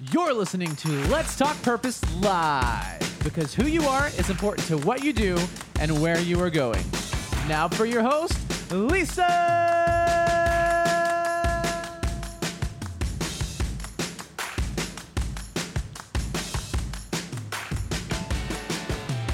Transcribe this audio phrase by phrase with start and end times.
[0.00, 5.02] You're listening to Let's Talk Purpose Live because who you are is important to what
[5.02, 5.36] you do
[5.80, 6.84] and where you are going.
[7.48, 8.38] Now for your host,
[8.72, 9.26] Lisa.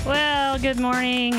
[0.06, 1.34] Well, good morning.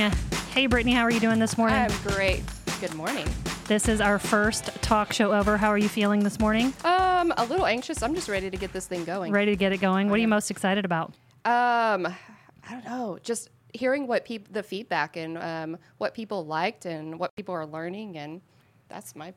[0.52, 1.78] Hey, Brittany, how are you doing this morning?
[1.78, 2.44] I'm great.
[2.80, 3.28] Good morning.
[3.68, 5.58] this is our first talk show over.
[5.58, 6.74] How are you feeling this morning?
[6.84, 6.95] Oh,
[7.26, 8.04] Um, a little anxious.
[8.04, 9.32] I'm just ready to get this thing going.
[9.32, 10.10] Ready to get it going?
[10.10, 11.10] What are you most excited about?
[11.44, 13.18] Um, I don't know.
[13.24, 17.66] Just hearing what people, the feedback and um, what people liked and what people are
[17.66, 18.42] learning, and
[18.90, 19.34] that's my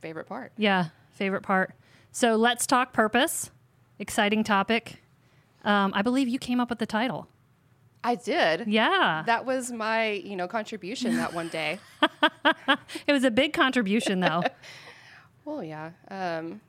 [0.00, 0.52] favorite part.
[0.56, 1.74] Yeah, favorite part.
[2.12, 3.50] So let's talk purpose.
[3.98, 5.02] Exciting topic.
[5.64, 7.28] Um, I believe you came up with the title.
[8.04, 8.68] I did.
[8.68, 11.80] Yeah, That was my, you know, contribution that one day.
[13.06, 14.44] it was a big contribution, though.
[15.44, 15.90] well, yeah.
[16.08, 16.60] Um,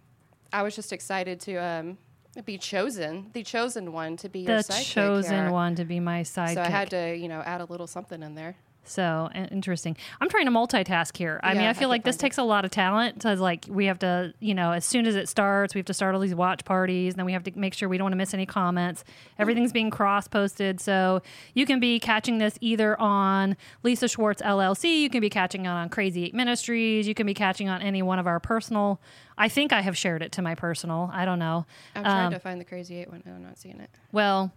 [0.53, 1.97] I was just excited to um,
[2.45, 5.51] be chosen, the chosen one to be your the sidekick chosen here.
[5.51, 6.53] one to be my sidekick.
[6.55, 8.55] So I had to, you know, add a little something in there.
[8.89, 9.97] So interesting.
[10.21, 11.39] I'm trying to multitask here.
[11.43, 12.19] I mean, Yeah, I I feel can like this it.
[12.19, 13.21] takes a lot of talent.
[13.21, 15.93] To like, we have to, you know, as soon as it starts, we have to
[15.93, 17.13] start all these watch parties.
[17.13, 19.03] And then we have to make sure we don't want to miss any comments.
[19.37, 21.21] Everything's being cross posted, so
[21.53, 25.01] you can be catching this either on Lisa Schwartz LLC.
[25.01, 27.07] You can be catching it on Crazy Eight Ministries.
[27.07, 29.01] You can be catching on any one of our personal.
[29.37, 31.09] I think I have shared it to my personal.
[31.13, 31.65] I don't know.
[31.95, 33.21] I'm trying Um, to find the crazy eight one.
[33.27, 33.89] I'm not seeing it.
[34.11, 34.51] Well,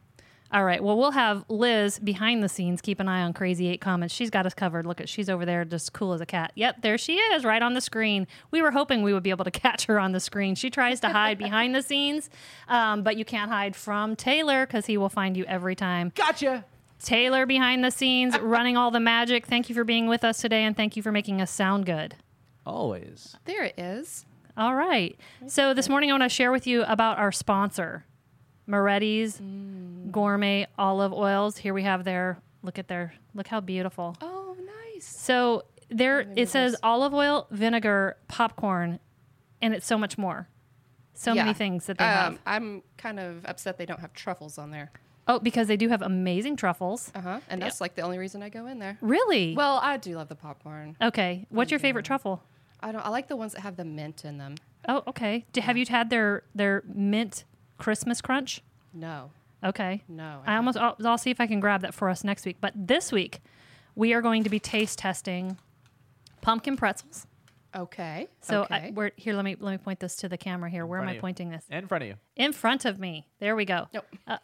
[0.53, 0.83] all right.
[0.83, 4.15] Well, we'll have Liz behind the scenes keep an eye on Crazy Eight comments.
[4.15, 4.84] She's got us covered.
[4.84, 6.53] Look at she's over there, just cool as a cat.
[6.56, 8.27] Yep, there she is, right on the screen.
[8.51, 10.55] We were hoping we would be able to catch her on the screen.
[10.56, 12.31] She tries to hide behind the scenes,
[12.69, 16.12] um, but you can't hide from Taylor because he will find you every time.
[16.15, 16.65] Gotcha.
[17.03, 19.47] Taylor behind the scenes, running all the magic.
[19.47, 22.17] Thank you for being with us today, and thank you for making us sound good.
[22.67, 23.37] Always.
[23.45, 24.27] There it is.
[24.56, 25.19] All right.
[25.47, 28.05] So this morning I want to share with you about our sponsor,
[28.71, 29.41] Moretti's
[30.11, 31.56] Gourmet Olive Oils.
[31.56, 34.17] Here we have their look at their look how beautiful.
[34.21, 34.56] Oh,
[34.94, 35.05] nice.
[35.06, 39.00] So there it says olive oil, vinegar, popcorn,
[39.61, 40.49] and it's so much more.
[41.15, 42.39] So many things that they Um, have.
[42.47, 44.91] I'm kind of upset they don't have truffles on there.
[45.28, 47.12] Oh, because they do have amazing truffles.
[47.15, 47.41] Uh huh.
[47.49, 48.97] And that's like the only reason I go in there.
[49.03, 49.55] Really?
[49.55, 50.97] Well, I do love the popcorn.
[51.03, 51.47] okay.
[51.50, 52.43] What's your favorite truffle?
[52.81, 53.05] I don't.
[53.05, 54.55] I like the ones that have the mint in them.
[54.89, 55.44] Oh, okay.
[55.53, 57.44] Do, have you had their their mint
[57.77, 58.62] Christmas crunch?
[58.93, 59.31] No,
[59.65, 60.03] Okay.
[60.09, 60.41] no.
[60.47, 62.56] I almost I'll, I'll see if I can grab that for us next week.
[62.61, 63.41] But this week,
[63.95, 65.59] we are going to be taste testing
[66.41, 67.27] pumpkin pretzels.
[67.77, 68.27] Okay.
[68.41, 68.75] So okay.
[68.89, 69.33] I, we're here.
[69.34, 70.84] Let me let me point this to the camera here.
[70.87, 71.21] Where am I you.
[71.21, 71.65] pointing this?
[71.71, 72.17] In front of you.
[72.34, 73.29] In front of me.
[73.39, 73.87] There we go.
[73.95, 74.06] Nope.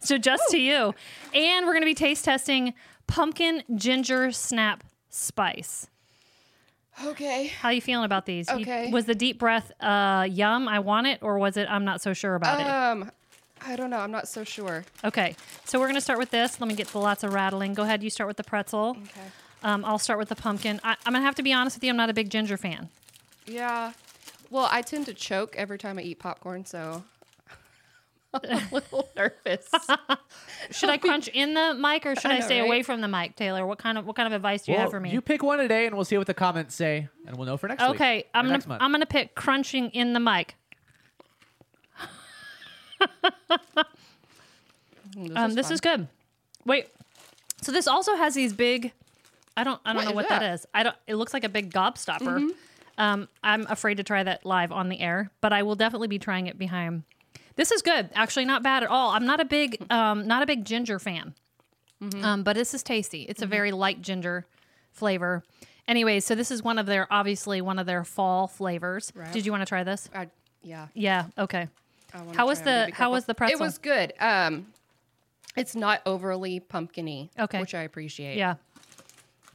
[0.00, 0.94] So just to you,
[1.34, 2.74] and we're going to be taste testing
[3.06, 5.88] pumpkin ginger snap spice.
[7.06, 7.46] okay.
[7.46, 8.48] How are you feeling about these?
[8.50, 8.90] You- Okay.
[8.90, 10.68] was the deep breath uh, yum?
[10.68, 12.66] I want it, or was it I'm not so sure about it?
[12.66, 13.10] Um,
[13.66, 13.98] I don't know.
[13.98, 14.84] I'm not so sure.
[15.04, 16.60] Okay, so we're going to start with this.
[16.60, 17.74] Let me get the lots of rattling.
[17.74, 18.02] Go ahead.
[18.02, 18.90] You start with the pretzel.
[18.90, 19.26] Okay.
[19.62, 20.80] Um, I'll start with the pumpkin.
[20.84, 21.90] I, I'm going to have to be honest with you.
[21.90, 22.90] I'm not a big ginger fan.
[23.46, 23.92] Yeah.
[24.50, 27.04] Well, I tend to choke every time I eat popcorn, so
[28.34, 29.68] I'm a little nervous.
[30.70, 32.66] Should I crunch in the mic or should I, I know, stay right?
[32.66, 33.66] away from the mic, Taylor?
[33.66, 35.10] What kind of what kind of advice do you have for me?
[35.10, 37.68] You pick one today, and we'll see what the comments say, and we'll know for
[37.68, 37.90] next week.
[37.90, 38.78] okay, I'm gonna.
[38.80, 40.56] I'm gonna pick crunching in the mic.
[45.16, 45.72] This Um, this fun.
[45.74, 46.08] is good.
[46.64, 46.88] Wait,
[47.62, 48.92] so this also has these big.
[49.56, 50.54] I don't I don't What know what that that?
[50.54, 50.66] is.
[50.74, 50.96] I don't.
[51.06, 52.50] It looks like a big gobstopper.
[52.98, 56.18] Um, I'm afraid to try that live on the air, but I will definitely be
[56.18, 57.04] trying it behind.
[57.56, 58.08] This is good.
[58.14, 59.10] Actually, not bad at all.
[59.10, 61.34] I'm not a big um, not a big ginger fan,
[62.22, 63.22] um, but this is tasty.
[63.22, 64.46] It's a very light ginger
[64.90, 65.44] flavor.
[65.86, 69.12] Anyway, so this is one of their obviously one of their fall flavors.
[69.14, 69.30] Right.
[69.32, 70.08] Did you want to try this?
[70.14, 70.28] I,
[70.62, 70.88] yeah.
[70.94, 71.26] Yeah.
[71.38, 71.68] Okay.
[72.14, 73.60] I How was the- how was the pretzel?
[73.60, 74.12] It was good.
[74.20, 74.68] Um,
[75.56, 77.30] it's not overly pumpkiny.
[77.38, 77.60] Okay.
[77.60, 78.36] Which I appreciate.
[78.36, 78.54] Yeah.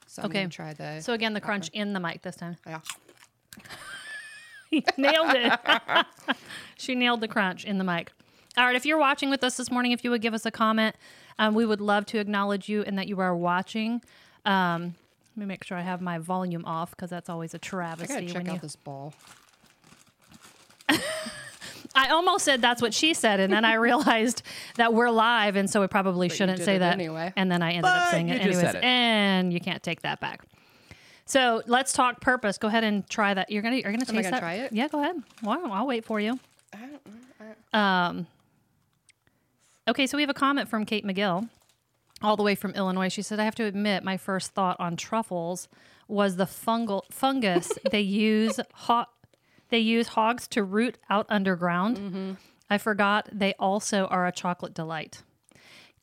[0.07, 0.45] So I'm Okay.
[0.47, 1.01] try the.
[1.01, 2.57] So again, the crunch in the mic this time.
[2.67, 2.79] yeah.
[4.97, 5.59] nailed it.
[6.77, 8.11] she nailed the crunch in the mic.
[8.57, 10.51] All right, if you're watching with us this morning, if you would give us a
[10.51, 10.95] comment,
[11.37, 14.01] um, we would love to acknowledge you and that you are watching.
[14.45, 14.95] Um,
[15.35, 18.13] let me make sure I have my volume off because that's always a travesty.
[18.13, 18.59] gotta check out you...
[18.59, 19.13] this ball.
[22.07, 24.41] I almost said that's what she said, and then I realized
[24.75, 26.93] that we're live, and so we probably But shouldn't say that.
[26.93, 27.33] anyway.
[27.35, 28.83] And then I ended up saying it anyways, it.
[28.83, 30.43] and you can't take that back.
[31.25, 32.57] So let's talk purpose.
[32.57, 33.51] Go ahead and try that.
[33.51, 34.39] You're gonna you're gonna taste gonna that.
[34.39, 34.71] try it?
[34.73, 35.15] Yeah, go ahead.
[35.43, 36.39] Well, I'll wait for you.
[36.73, 37.47] I don't know.
[37.73, 38.27] I- Um,
[39.87, 41.49] okay, so we have a comment from Kate McGill,
[42.21, 43.09] all the way from Illinois.
[43.09, 45.67] She said, "I have to admit, my first thought on truffles
[46.07, 49.09] was the fungal fungus they use hot
[49.69, 51.97] They use hogs to root out underground.
[51.97, 52.31] Mm-hmm.
[52.69, 55.23] I forgot they also are a chocolate delight.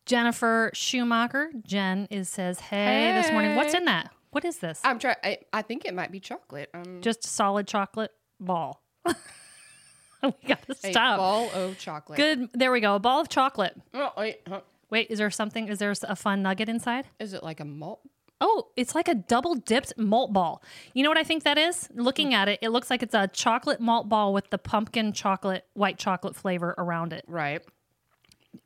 [0.05, 4.13] Jennifer Schumacher, Jen is says, "Hey, this morning, what's in that?
[4.31, 4.81] What is this?
[4.85, 5.17] I'm trying.
[5.53, 6.71] I, think it might be chocolate.
[6.75, 11.19] Um, Just a solid chocolate ball." we got to a stop.
[11.19, 12.17] ball of chocolate.
[12.17, 12.51] Good.
[12.53, 12.95] There we go.
[12.95, 13.75] A ball of chocolate.
[13.95, 14.61] Oh, wait, huh.
[14.91, 15.69] Wait, is there something?
[15.69, 17.07] Is there a fun nugget inside?
[17.19, 18.01] Is it like a malt?
[18.41, 20.63] Oh, it's like a double dipped malt ball.
[20.95, 21.89] You know what I think that is?
[21.95, 22.35] Looking Hmm.
[22.35, 25.99] at it, it looks like it's a chocolate malt ball with the pumpkin chocolate, white
[25.99, 27.25] chocolate flavor around it.
[27.27, 27.63] Right.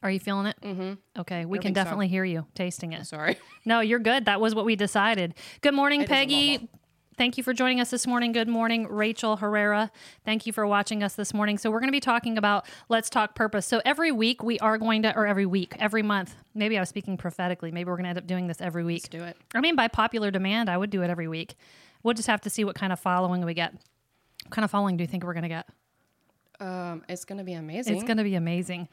[0.02, 0.56] Are you feeling it?
[0.62, 1.20] Mm-hmm.
[1.20, 1.82] Okay, we can think so.
[1.84, 3.06] definitely hear you tasting it.
[3.06, 3.36] Sorry.
[3.64, 4.24] No, you're good.
[4.24, 5.34] That was what we decided.
[5.62, 6.68] Good morning, It is a malt Peggy.
[7.20, 8.32] Thank you for joining us this morning.
[8.32, 9.90] Good morning, Rachel Herrera.
[10.24, 11.58] Thank you for watching us this morning.
[11.58, 13.66] So, we're going to be talking about Let's Talk Purpose.
[13.66, 16.88] So, every week we are going to, or every week, every month, maybe I was
[16.88, 17.72] speaking prophetically.
[17.72, 19.02] Maybe we're going to end up doing this every week.
[19.02, 19.36] Let's do it.
[19.54, 21.56] I mean, by popular demand, I would do it every week.
[22.02, 23.74] We'll just have to see what kind of following we get.
[23.74, 25.68] What kind of following do you think we're going to get?
[26.58, 27.96] Um, it's gonna be amazing.
[27.96, 28.88] It's going to be amazing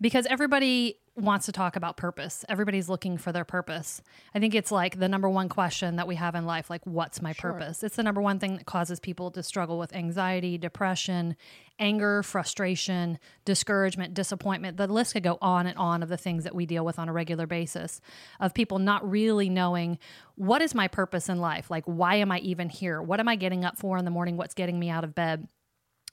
[0.00, 2.44] because everybody wants to talk about purpose.
[2.46, 4.02] Everybody's looking for their purpose.
[4.34, 7.22] I think it's like the number one question that we have in life like, what's
[7.22, 7.82] my purpose?
[7.82, 11.34] It's the number one thing that causes people to struggle with anxiety, depression,
[11.78, 14.76] anger, frustration, discouragement, disappointment.
[14.76, 17.08] The list could go on and on of the things that we deal with on
[17.08, 18.02] a regular basis
[18.38, 19.98] of people not really knowing
[20.34, 21.70] what is my purpose in life?
[21.70, 23.00] Like, why am I even here?
[23.00, 24.36] What am I getting up for in the morning?
[24.36, 25.48] What's getting me out of bed?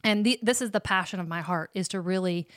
[0.04, 2.48] and the, this is the passion of my heart is to really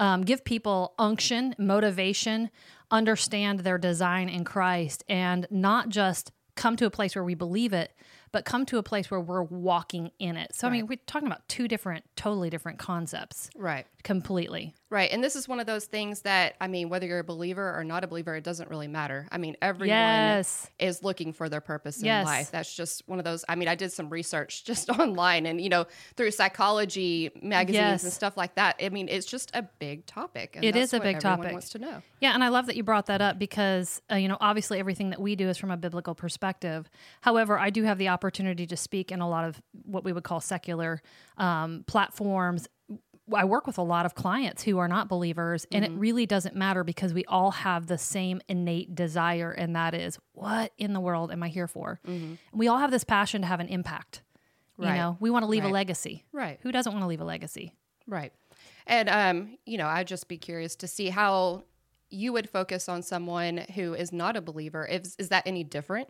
[0.00, 2.50] um, give people unction motivation
[2.90, 7.72] understand their design in christ and not just come to a place where we believe
[7.72, 7.92] it
[8.32, 10.54] but come to a place where we're walking in it.
[10.54, 13.50] So i mean we're talking about two different totally different concepts.
[13.56, 13.86] Right.
[14.02, 15.12] Completely Right.
[15.12, 17.84] And this is one of those things that I mean, whether you're a believer or
[17.84, 19.28] not a believer, it doesn't really matter.
[19.30, 20.68] I mean, everyone Yes.
[20.80, 22.22] is looking for their purpose Yes.
[22.22, 22.50] in life.
[22.50, 23.44] That's just one of those.
[23.48, 25.86] I mean, I did some research just online and you know
[26.16, 28.02] through psychology magazines Yes.
[28.02, 28.80] and stuff like that.
[28.82, 30.56] I mean, it's just a big topic.
[30.56, 31.52] And It that's is a big topic.
[31.52, 32.02] Wants to know.
[32.18, 35.10] Yeah, and I love that you brought that up because, uh, you know, obviously everything
[35.10, 36.90] that we do is from a biblical perspective.
[37.20, 40.24] However, I do have the opportunity to speak in a lot of what we would
[40.24, 41.00] call secular
[41.38, 42.66] um, platforms.
[43.34, 45.94] I work with a lot of clients who are not believers, and Mm-hmm.
[45.94, 50.18] it really doesn't matter because we all have the same innate desire, and that is
[50.32, 52.00] what in the world am I here for?
[52.52, 54.22] We all have this passion to have an impact.
[54.76, 54.86] Right.
[54.86, 54.98] You Mm-hmm.
[55.00, 56.24] Know, we want to leave a legacy.
[56.32, 56.58] Right.
[56.62, 57.74] Who doesn't want to leave a legacy?
[58.06, 58.32] Right.
[58.86, 61.64] And um, you know, I'd just be curious to see how
[62.08, 64.84] you would focus on someone who is not a believer.
[64.86, 66.08] Is is that any different?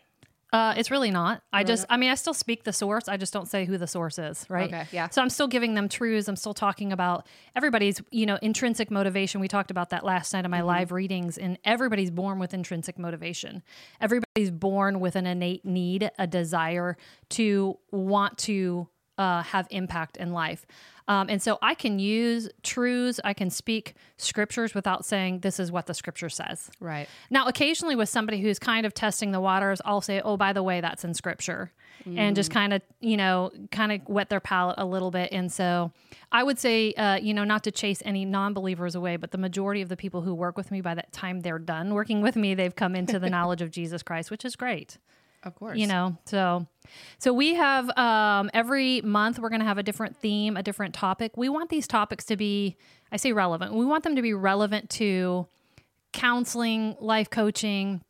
[0.52, 1.43] Uh, it's really not.
[1.52, 3.08] I just, I mean, I still speak the source.
[3.08, 4.69] I just don't say who the source is, right?
[4.69, 5.08] Okay, yeah.
[5.08, 6.26] So I'm still giving them truths.
[6.26, 9.41] I'm still talking about everybody's, you know, intrinsic motivation.
[9.41, 12.99] We talked about that last night in my live readings, and everybody's born with intrinsic
[12.99, 13.62] motivation.
[14.00, 16.97] Everybody's born with an innate need, a desire
[17.31, 18.88] to want to
[19.20, 20.67] uh, have impact in life.
[21.06, 25.70] Um, and so I can use truths, I can speak scriptures without saying this is
[25.70, 26.70] what the scripture says.
[26.81, 27.06] Right.
[27.28, 30.62] Now, occasionally with somebody who's kind of testing the waters, I'll say, "Oh, by the
[30.62, 31.72] way, that's in scripture,"
[32.06, 35.31] and just kind of, you know, kind of wet their palate a little bit.
[35.32, 35.93] And so,
[36.32, 39.82] I would say, uh, you know, not to chase any non-believers away, but the majority
[39.82, 42.55] of the people who work with me, by that time they're done working with me,
[42.55, 44.96] they've come into the knowledge of Jesus Christ, which is great
[45.42, 45.78] Of course.
[45.78, 46.66] you know so
[47.19, 50.94] so we have um, every month we're going to have a different theme a different
[50.94, 52.76] topic we want these topics to be
[53.11, 55.47] i say relevant we want them to be relevant to
[56.12, 58.02] counseling life coaching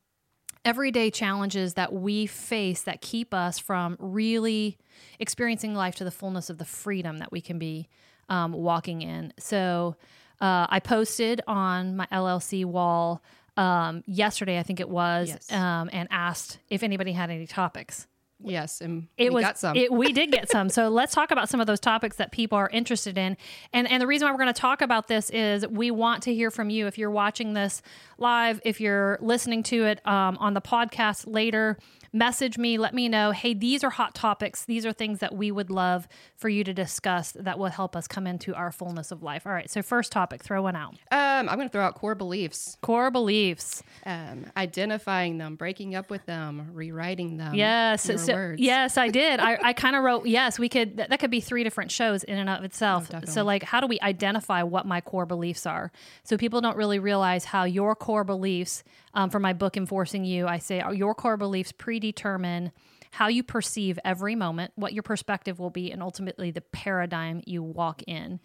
[0.64, 4.76] everyday challenges that we face that keep us from really
[5.18, 7.88] experiencing life to the fullness of the freedom that we can be
[8.28, 9.32] um, walking in.
[9.38, 9.96] So
[10.40, 13.22] uh, I posted on my LLC wall
[13.56, 15.52] um, yesterday, I think it was, Yes.
[15.52, 18.06] um, and asked if anybody had any topics.
[18.42, 19.76] Yes, and It we was got some.
[19.76, 20.70] It, we did get some.
[20.70, 23.36] So let's talk about some of those topics that people are interested in.
[23.74, 26.34] And and the reason why we're going to talk about this is we want to
[26.34, 26.86] hear from you.
[26.86, 27.82] If you're watching this
[28.16, 31.76] live, if you're listening to it um, on the podcast later,
[32.12, 32.76] message me.
[32.78, 33.30] Let me know.
[33.30, 34.64] Hey, these are hot topics.
[34.64, 38.06] These are things that we would love for you to discuss that will help us
[38.08, 39.46] come into our fullness of life.
[39.46, 39.70] All right.
[39.70, 40.94] So first topic, throw one out.
[41.12, 43.82] um, I'm going to throw out core beliefs, Core beliefs.
[44.06, 47.54] um, identifying them, breaking up with them, rewriting them.
[47.54, 48.02] Yes.
[48.02, 49.40] so- yes, I did.
[49.40, 52.24] I, I kind of wrote, yes, we could, that, that could be three different shows
[52.24, 53.08] in and of itself.
[53.26, 55.92] so, like, how do we identify what my core beliefs are?
[56.24, 58.82] So, people don't really realize how your core beliefs,
[59.14, 62.72] um, for my book, Enforcing You, I say your core beliefs predetermine
[63.12, 67.60] how you perceive every moment, what your perspective will be, and ultimately the paradigm you
[67.62, 68.38] walk in.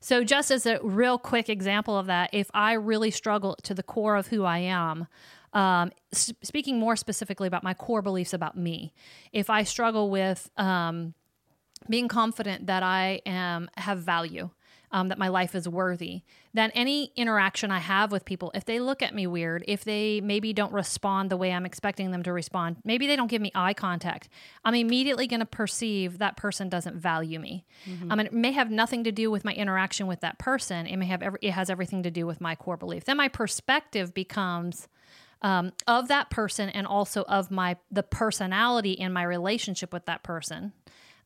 [0.00, 3.82] So, just as a real quick example of that, if I really struggle to the
[3.82, 5.08] core of who I am,
[5.52, 8.94] um, s- speaking more specifically about my core beliefs about me,
[9.32, 11.14] if I struggle with, um,
[11.90, 14.50] being confident that I am have value,
[14.92, 16.22] um, that my life is worthy.
[16.54, 20.20] Then any interaction I have with people, if they look at me weird, if they
[20.20, 23.50] maybe don't respond the way I'm expecting them to respond, maybe they don't give me
[23.54, 24.28] eye contact,
[24.64, 27.64] I'm immediately going to perceive that person doesn't value me.
[28.10, 30.86] I mean, it may have nothing to do with my interaction with that person.
[30.86, 33.04] It may have every, it has everything to do with my core belief.
[33.04, 34.88] Then my perspective becomes
[35.40, 40.22] um, of that person and also of my the personality in my relationship with that
[40.22, 40.72] person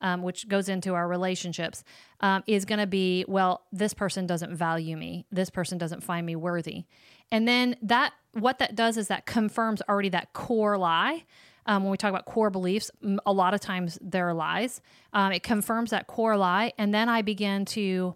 [0.01, 1.85] um, which goes into our relationships
[2.21, 5.27] um, is going to be well this person doesn't value me.
[5.31, 6.85] This person doesn't find me worthy.
[7.31, 11.25] And then that what that does is that confirms already that core lie.
[11.69, 12.93] Um, when we talk about core beliefs
[13.27, 14.81] a lot of times they're lies.
[15.13, 18.15] Um, it confirms that core lie and then i begin to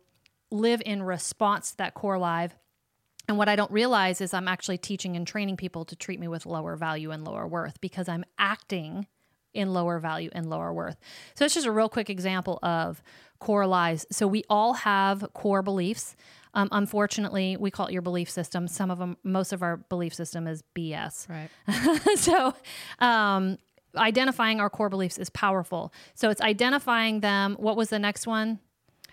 [0.51, 2.51] live in response to that core lie.
[3.29, 6.27] And what I don't realize is I'm actually teaching and training people to treat me
[6.29, 9.07] with lower value and lower worth because I'm acting
[9.55, 10.97] in lower value and lower worth.
[11.35, 13.03] So it's just a real quick example of
[13.39, 14.07] core lies.
[14.11, 16.17] So we all have core beliefs.
[16.53, 18.69] Um, unfortunately, we call it your belief system.
[18.69, 21.29] Some of them, most of our belief system is BS.
[21.29, 22.19] Right.
[22.19, 22.55] so,
[22.99, 23.59] um,
[23.97, 25.93] identifying our core beliefs is powerful.
[26.15, 27.57] So it's identifying them.
[27.59, 28.61] What was the next one?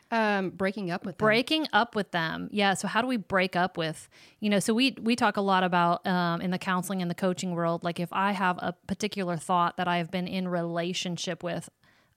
[0.10, 1.26] Um, breaking up with them.
[1.26, 4.08] breaking up with them yeah so how do we break up with
[4.40, 7.16] you know so we we talk a lot about um, in the counseling and the
[7.16, 11.44] coaching world like if i have a particular thought that i have been in relationship
[11.44, 11.70] with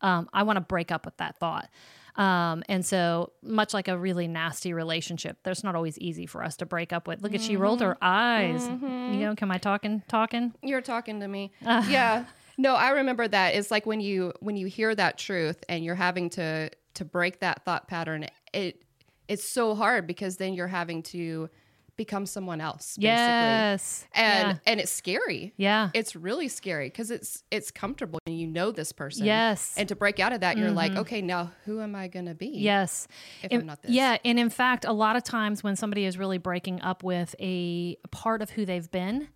[0.02, 1.68] um, i want to break up with that thought
[2.16, 6.56] um, and so much like a really nasty relationship there's not always easy for us
[6.56, 10.02] to break up with look at she rolled her eyes you know come i talking
[10.08, 11.50] talking You're talking to me.
[11.62, 12.24] yeah.
[12.58, 13.54] No, I remember that.
[13.54, 16.68] It's like when you when you hear that truth and you're having to
[17.00, 18.26] to break that thought pattern.
[18.52, 18.82] It
[19.26, 21.48] it's so hard because then you're having to
[21.96, 22.96] become someone else.
[22.96, 23.08] Basically.
[23.08, 24.56] yes And yeah.
[24.66, 25.52] and it's scary.
[25.56, 29.24] yeah It's really scary because it's it's comfortable and you know this person.
[29.26, 29.74] Yes.
[29.76, 31.00] And to break out of that, you're like, mm-hmm.
[31.00, 32.48] okay, now who am I gonna be?
[32.48, 33.06] Yes.
[33.42, 33.90] If And- I'm not this.
[33.92, 34.16] Yeah.
[34.24, 37.96] And in fact, a lot of times when somebody is really breaking up with a
[38.10, 39.28] part of who they've been,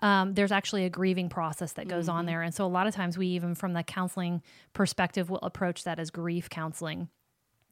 [0.00, 2.16] um, there's actually a grieving process that goes Mm-hmm.
[2.18, 2.42] on there.
[2.42, 5.98] And so a lot of times we, even from the counseling perspective, will approach that
[5.98, 7.08] as grief counseling.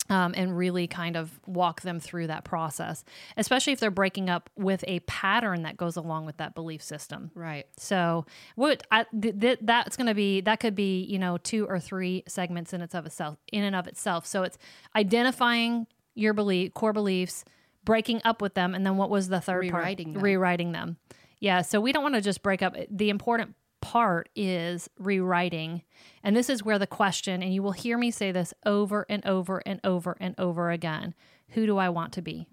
[0.08, 3.02] Um, and really kind of walk them through that process,
[3.36, 7.32] especially if they're breaking up with a pattern that goes along with that belief system.
[7.34, 7.66] Right.
[7.76, 11.66] So what I, th- th- that's going to be that could be you know two
[11.66, 14.26] or three segments in its of itself in and of itself.
[14.26, 14.58] So it's
[14.94, 17.44] identifying your belief core beliefs,
[17.84, 20.14] breaking up with them, and then what was the third Rewriting part?
[20.14, 20.22] them.
[20.22, 20.96] Rewriting them.
[21.38, 21.62] Yeah.
[21.62, 22.74] So we don't want to just break up.
[22.90, 25.82] The important part is rewriting,
[26.22, 29.24] and this is where the question, and you will hear me say this over and
[29.26, 31.14] over and over and over again:
[31.50, 32.46] Who do I want to be?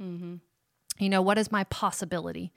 [0.99, 2.51] You know, what is my possibility?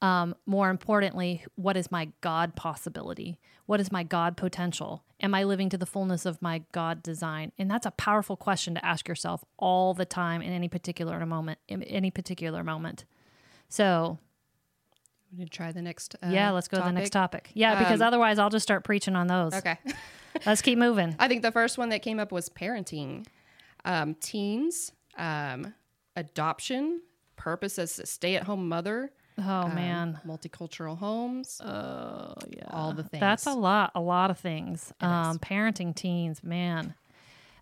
[0.00, 3.40] Um, more importantly, what is my God possibility?
[3.66, 5.02] What is my God potential?
[5.20, 7.50] Am I living to the fullness of my God design?
[7.58, 11.58] And that's a powerful question to ask yourself all the time in any particular moment.
[11.66, 13.04] In any particular moment.
[13.68, 14.18] So
[15.36, 16.14] to try the next.
[16.22, 17.50] Uh, yeah, let's go to the next topic.
[17.54, 19.54] Yeah, because Um, otherwise I'll just start preaching on those.
[19.54, 19.78] Okay.
[20.46, 21.16] Let's keep moving.
[21.18, 23.26] I think the first one that came up was parenting,
[23.84, 25.74] um, teens, um,
[26.14, 27.00] adoption,
[27.36, 30.20] purpose as a stay-at-home mother, Oh um, man.
[30.26, 31.60] multicultural homes.
[31.64, 32.64] Oh yeah.
[32.70, 33.20] all the things.
[33.20, 34.92] That's a lot, a lot of things.
[35.00, 36.94] Um, parenting teens, man.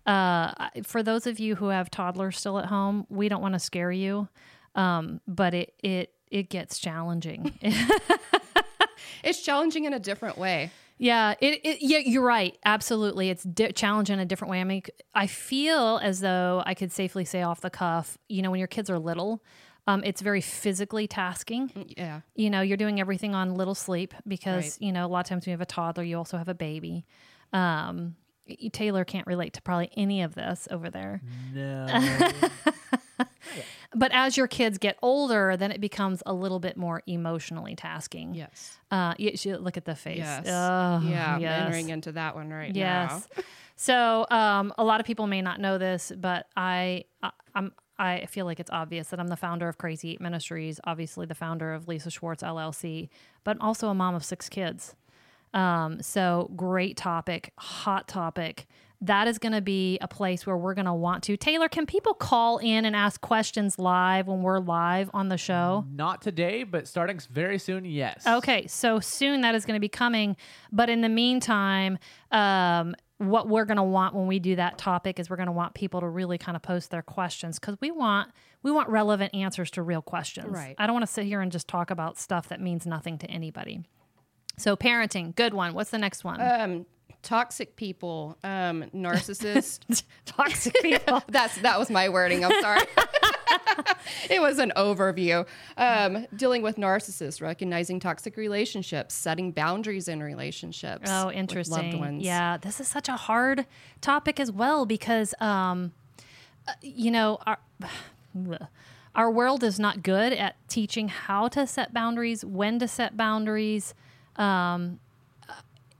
[0.05, 0.51] Uh,
[0.83, 3.91] for those of you who have toddlers still at home, we don't want to scare
[3.91, 4.27] you,
[4.75, 7.53] um, but it it it gets challenging.
[9.23, 10.71] It's challenging in a different way.
[10.97, 12.57] yeah, it, it yeah, you're right.
[12.65, 14.61] Absolutely, it's di- challenging in a different way.
[14.61, 18.51] I mean, I feel as though I could safely say off the cuff, you know,
[18.51, 19.43] when your kids are little.
[19.85, 21.93] Um, it's very physically tasking.
[21.97, 22.21] Yeah.
[22.35, 24.77] you know you're doing everything on little sleep because Right.
[24.81, 26.53] you know a lot of times when you have a toddler you also have a
[26.53, 27.05] baby
[27.53, 28.15] um
[28.71, 31.21] taylor can't relate to probably any of this over there
[31.53, 31.87] No.
[33.95, 38.33] but as your kids get older then it becomes a little bit more emotionally tasking
[38.33, 38.77] Yes.
[38.91, 40.45] uh you look at the face Yes.
[40.47, 41.37] Oh, yeah.
[41.37, 41.65] Yes.
[41.65, 42.79] entering into that one right now.
[42.79, 43.27] Yes.
[43.37, 43.43] now.
[43.79, 48.25] So um, a lot of people may not know this, but I, I I'm I
[48.25, 51.73] feel like it's obvious that I'm the founder of Crazy Eight Ministries, obviously the founder
[51.73, 53.09] of Lisa Schwartz LLC,
[53.43, 54.95] but also a mom of six kids.
[55.53, 58.67] Um, so great topic, hot topic.
[59.01, 61.37] That is going to be a place where we're going to want to.
[61.37, 65.85] Taylor, can people call in and ask questions live when we're live on the show?
[65.91, 68.25] Not today, but starting very soon, yes.
[68.25, 70.35] Okay, so soon that is going to be coming.
[70.71, 71.99] But in the meantime,
[72.31, 75.51] um, what we're going to want when we do that topic is we're going to
[75.51, 78.31] want people to really kind of post their questions because we want
[78.63, 80.49] we want relevant answers to real questions.
[80.49, 80.75] Right.
[80.77, 83.27] I don't want to sit here and just talk about stuff that means nothing to
[83.27, 83.83] anybody.
[84.57, 85.73] So parenting, good one.
[85.73, 86.41] What's the next one?
[86.41, 86.85] Um,
[87.21, 90.03] toxic people, um, narcissists.
[90.25, 91.23] Toxic people.
[91.27, 92.43] That's that was my wording.
[92.43, 92.81] I'm sorry.
[94.29, 95.45] it was an overview.
[95.77, 101.09] Um, dealing with narcissists, recognizing toxic relationships, setting boundaries in relationships.
[101.11, 101.91] Oh, interesting.
[101.91, 102.23] Loved ones.
[102.23, 103.65] Yeah, this is such a hard
[104.01, 105.91] topic as well because, um,
[106.67, 107.59] uh, you know, our
[109.15, 113.93] our world is not good at teaching how to set boundaries, when to set boundaries,
[114.37, 114.99] um,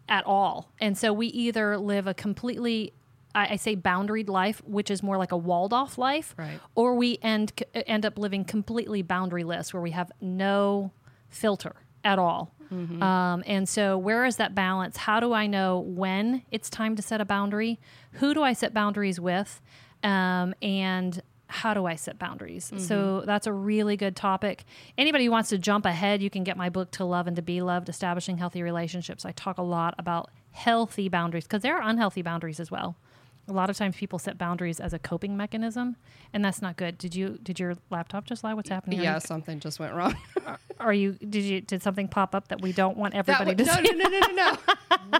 [0.09, 0.71] at all.
[0.79, 2.93] And so we either live a completely
[3.35, 6.59] I, I say boundaried life, which is more like a walled off life, Right.
[6.75, 10.91] or we end end up living completely boundaryless, where we have no
[11.29, 12.53] filter at all.
[12.69, 14.97] Um, and so, where is that balance?
[14.97, 17.79] How do I know when it's time to set a boundary?
[18.13, 19.61] Who do I set boundaries with?
[20.03, 22.71] Um, and how do I set boundaries?
[22.77, 23.25] So mm-hmm.
[23.25, 24.65] that's a really good topic.
[24.97, 27.41] Anybody who wants to jump ahead, you can get my book To Love and to
[27.41, 29.25] Be Loved, Establishing Healthy Relationships.
[29.25, 32.97] I talk a lot about healthy boundaries because there are unhealthy boundaries as well.
[33.49, 35.95] A lot of times people set boundaries as a coping mechanism,
[36.33, 36.97] and that's not good.
[36.97, 38.53] Did you did your laptop just lie?
[38.53, 38.99] What's happening?
[38.99, 40.17] Yeah, something just went wrong.
[40.81, 43.63] Are you did you did something pop up that we don't want everybody wa- to
[43.63, 43.95] no, see?
[43.95, 44.57] no, no, no, no, no.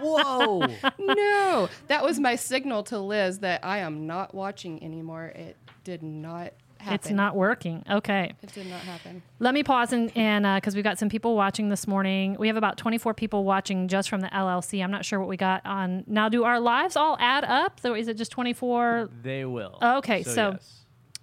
[0.02, 0.66] Whoa.
[0.98, 5.32] no, that was my signal to Liz that I am not watching anymore.
[5.34, 5.56] It
[5.88, 6.94] did not happen.
[6.94, 7.82] It's not working.
[7.90, 8.34] Okay.
[8.42, 9.22] It did not happen.
[9.38, 12.36] Let me pause and and uh, because we've got some people watching this morning.
[12.38, 14.84] We have about 24 people watching just from the LLC.
[14.84, 16.28] I'm not sure what we got on now.
[16.28, 17.80] Do our lives all add up?
[17.80, 19.08] So is it just 24?
[19.22, 19.78] they will.
[19.82, 20.74] Okay, so- yes.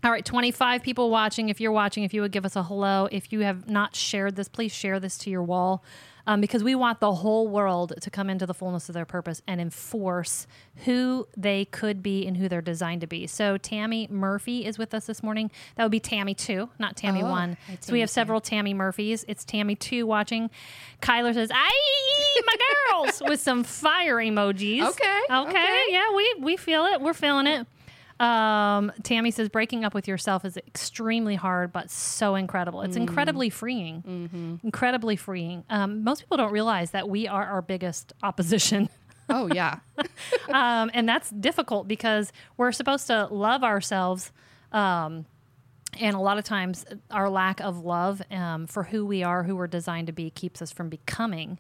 [0.04, 1.50] All right, 25 people watching.
[1.50, 3.08] If you're watching, if you would give us a hello.
[3.12, 5.84] If you have not shared this, please share this to your wall
[6.28, 9.42] um, because we want the whole world to come into the fullness of their purpose
[9.48, 10.48] and enforce
[10.86, 13.28] who they could be and who they're designed to be.
[13.28, 15.52] So, Tammy Murphy is with us this morning.
[15.76, 17.58] That would be Tammy 2, not Tammy Oh, 1.
[17.80, 19.24] so, we have several Tammy Murphys.
[19.28, 20.50] It's Tammy 2 watching.
[21.02, 22.56] Kyler says, Aye, my
[22.92, 24.82] girls, with some fire emojis.
[24.90, 25.50] Okay, Okay.
[25.50, 25.84] okay.
[25.90, 27.02] Yeah, we, we feel it.
[27.02, 27.68] We're feeling it.
[28.20, 32.82] Um, Tammy says breaking up with yourself is extremely hard, but so incredible.
[32.82, 34.60] It's incredibly freeing.
[34.64, 35.64] Incredibly freeing.
[35.70, 38.90] Um, most people don't realize that we are our biggest opposition.
[39.28, 39.80] Oh yeah.
[40.50, 44.32] um, and that's difficult because we're supposed to love ourselves.
[44.72, 45.26] Um,
[46.00, 49.56] and a lot of times, our lack of love um, for who we are, who
[49.56, 51.58] we're designed to be, keeps us from becoming.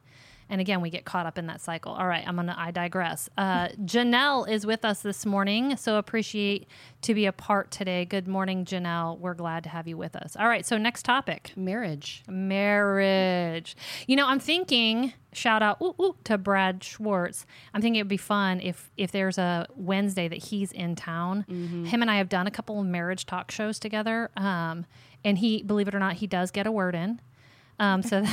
[0.50, 1.92] And again, we get caught up in that cycle.
[1.92, 2.56] All right, I'm gonna.
[2.58, 3.30] I digress.
[3.38, 6.68] Uh, Janelle is with us this morning, so appreciate
[7.02, 8.06] to be a part today.
[8.06, 9.18] Good morning, Janelle.
[9.20, 10.36] We're glad to have you with us.
[10.38, 12.24] All right, so next topic Marriage.
[12.28, 13.76] marriage.
[14.08, 17.46] You know, I'm thinking shout out ooh, ooh, to Brad Schwartz.
[17.74, 21.46] I'm thinking it'd be fun if if there's a Wednesday that he's in town.
[21.86, 24.30] Him and I have done a couple of marriage talk shows together.
[24.38, 24.86] Um,
[25.24, 27.20] and he, believe it or not, he does get a word in.
[27.80, 28.24] Um, so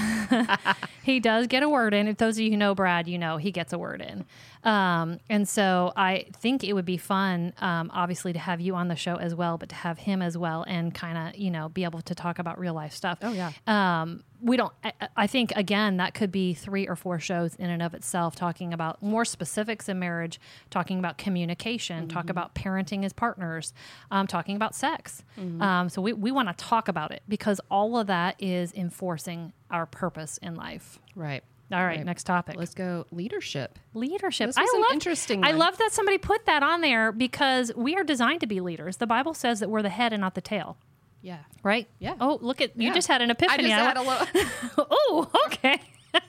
[1.02, 2.08] he does get a word in.
[2.08, 4.24] If those of you who know Brad, you know he gets a word in.
[4.64, 8.88] Um, and so I think it would be fun, um, obviously, to have you on
[8.88, 11.68] the show as well, but to have him as well and kind of, you know,
[11.68, 13.18] be able to talk about real life stuff.
[13.22, 13.50] Oh, yeah.
[13.66, 17.70] Um, we don't, I, I think, again, that could be three or four shows in
[17.70, 23.04] and of itself, talking about more specifics in marriage, talking about communication, talk about parenting
[23.04, 23.72] as partners,
[24.10, 25.22] um, talking about sex.
[25.60, 29.52] Um, so we, we want to talk about it because all of that is enforcing
[29.70, 30.98] our purpose in life.
[31.14, 31.42] Right.
[31.70, 32.04] All right, Right.
[32.04, 32.56] next topic.
[32.56, 33.78] Let's go leadership.
[33.94, 34.48] leadership.
[34.48, 37.72] This was I an love interesting I love that somebody put that on there because
[37.74, 38.98] we are designed to be leaders.
[38.98, 40.76] The Bible says that we're the head and not the tail,
[41.22, 41.38] Yeah.
[41.62, 41.88] right?
[41.98, 42.14] Yeah.
[42.20, 42.94] Oh, look at you Yeah.
[42.94, 43.72] just had an epiphany.
[43.72, 44.86] I just had a little.
[44.90, 45.80] oh, okay.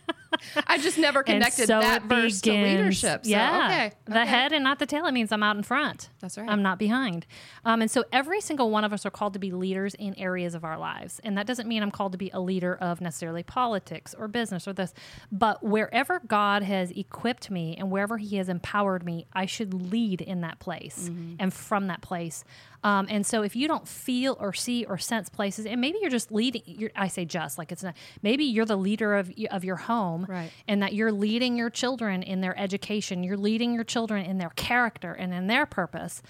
[0.68, 3.24] I just never connected so that verse to leadership.
[3.26, 3.92] So, yeah, okay.
[4.06, 4.26] the okay.
[4.30, 5.06] head and not the tail.
[5.06, 6.10] It means I'm out in front.
[6.22, 6.50] That's right.
[6.50, 7.26] I'm not behind.
[7.66, 10.56] Um, and so every single one of us are called to be leaders in areas
[10.56, 11.20] of our lives.
[11.24, 14.68] And that doesn't mean I'm called to be a leader of necessarily politics or business
[14.68, 14.94] or this,
[15.32, 20.20] but wherever God has equipped me and wherever He has empowered me, I should lead
[20.22, 21.36] in that place Mm-hmm.
[21.40, 22.44] and from that place.
[22.84, 26.10] Um, and so if you don't feel or see or sense places, and maybe you're
[26.10, 29.64] just leading, you're, I say just like it's not, maybe you're the leader of, of
[29.64, 30.52] your home Right.
[30.68, 34.52] and that you're leading your children in their education, you're leading your children in their
[34.52, 36.22] character and in their purpose.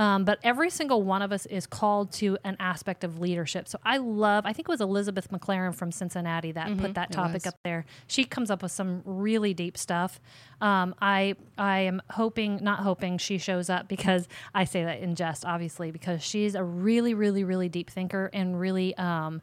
[0.00, 3.68] Um, but every single one of us is called to an aspect of leadership.
[3.68, 7.46] So I love, I think it was Elizabeth McLaren from Cincinnati that put that topic
[7.46, 7.84] up there.
[8.06, 10.18] She comes up with some really deep stuff.
[10.62, 15.16] Um, I I am hoping, not hoping, she shows up because I say that in
[15.16, 18.96] jest, obviously, because she's a really, really, really deep thinker and really.
[18.96, 19.42] Um,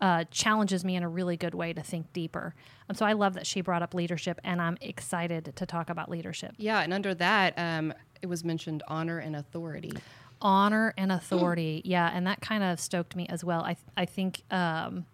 [0.00, 2.54] uh, challenges me in a really good way to think deeper.
[2.94, 6.54] So I love that she brought up leadership, and I'm excited to talk about leadership.
[6.56, 7.92] Yeah, and under that, um,
[8.22, 9.92] it was mentioned honor and authority.
[10.40, 14.42] honor and authority yeah and that kind of stoked me as well i, I think
[14.52, 15.04] um,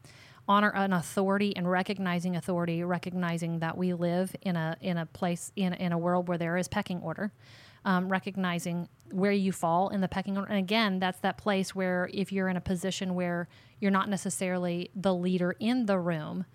[0.49, 5.53] honor an authority and recognizing authority, recognizing that we live in a in a place
[5.57, 7.33] in in a world where there is pecking order.
[7.87, 10.49] Um, recognizing where you fall in the pecking order.
[10.49, 13.47] And again, that's that place where if you're in a position where
[13.79, 16.47] you're not necessarily the leader in the room,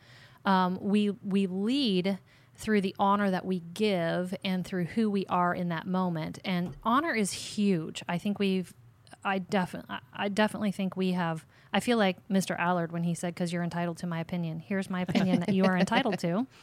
[0.43, 2.17] um, we we lead
[2.59, 6.39] through the honor that we give and through who we are in that moment.
[6.43, 8.03] And honor is huge.
[8.07, 8.73] I think we've
[9.23, 11.45] I definitely, I definitely think we have.
[11.71, 12.57] I feel like Mr.
[12.59, 14.59] Allard when he said, "Because you're entitled to my opinion.
[14.59, 16.47] Here's my opinion that you are entitled to."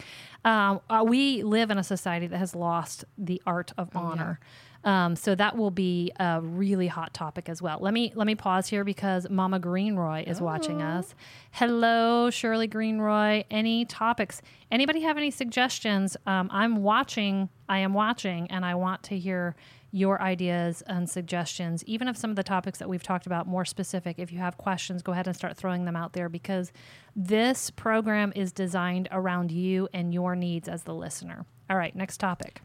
[0.45, 4.39] Um, uh, we live in a society that has lost the art of oh, honor.
[4.41, 4.47] Yeah.
[4.87, 7.79] Um, so that will be a really hot topic as well.
[7.81, 10.45] Let me let me pause here because Mama Greenroy is oh.
[10.45, 11.17] watching us.
[11.51, 13.43] Hello, Shirley Greenroy.
[13.51, 14.41] Any topics?
[14.71, 16.17] Anybody have any suggestions?
[16.25, 17.49] Um, I'm watching.
[17.69, 19.57] I am watching, and I want to hear
[19.93, 23.65] your ideas and suggestions, even if some of the topics that we've talked about more
[23.65, 24.19] specific.
[24.19, 26.73] If you have questions, go ahead and start throwing them out there because
[27.15, 31.47] this program is designed around you and your needs as the listener.
[31.71, 32.61] All right, next topic.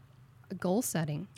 [0.58, 1.28] Goal setting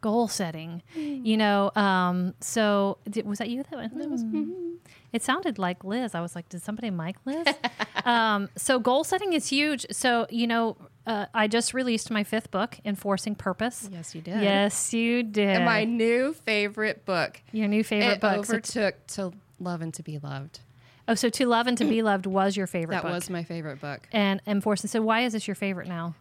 [0.00, 0.82] goal setting.
[0.96, 1.26] Mm.
[1.26, 4.24] You know, um, so did, was that you that, that was?
[4.24, 4.76] Mm-hmm.
[5.12, 6.14] It sounded like Liz.
[6.14, 7.46] I was like, did somebody mic Liz?
[8.04, 9.86] um, so goal setting is huge.
[9.90, 10.76] So you know,
[11.08, 13.88] uh, I just released my fifth book, Enforcing Purpose.
[13.90, 14.42] Yes, you did.
[14.42, 15.48] Yes, you did.
[15.48, 17.40] And my new favorite book.
[17.50, 18.38] Your new favorite it book.
[18.38, 20.60] Overtook so to love and to be loved.
[21.08, 22.96] Oh, so to love and to be loved was your favorite.
[22.96, 23.04] Book.
[23.04, 23.14] That book.
[23.14, 24.06] was my favorite book.
[24.12, 24.88] And enforcing.
[24.88, 26.14] So why is this your favorite now?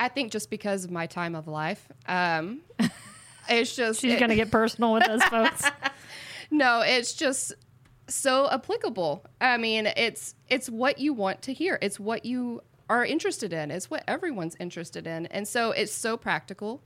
[0.00, 1.86] I think just because of my time of life.
[2.08, 2.62] Um,
[3.50, 5.70] it's just she's it, gonna get personal with us, folks.
[6.50, 7.52] no, it's just
[8.08, 9.22] so applicable.
[9.38, 11.78] I mean, it's it's what you want to hear.
[11.82, 13.70] It's what you are interested in.
[13.70, 16.82] It's what everyone's interested in, and so it's so practical.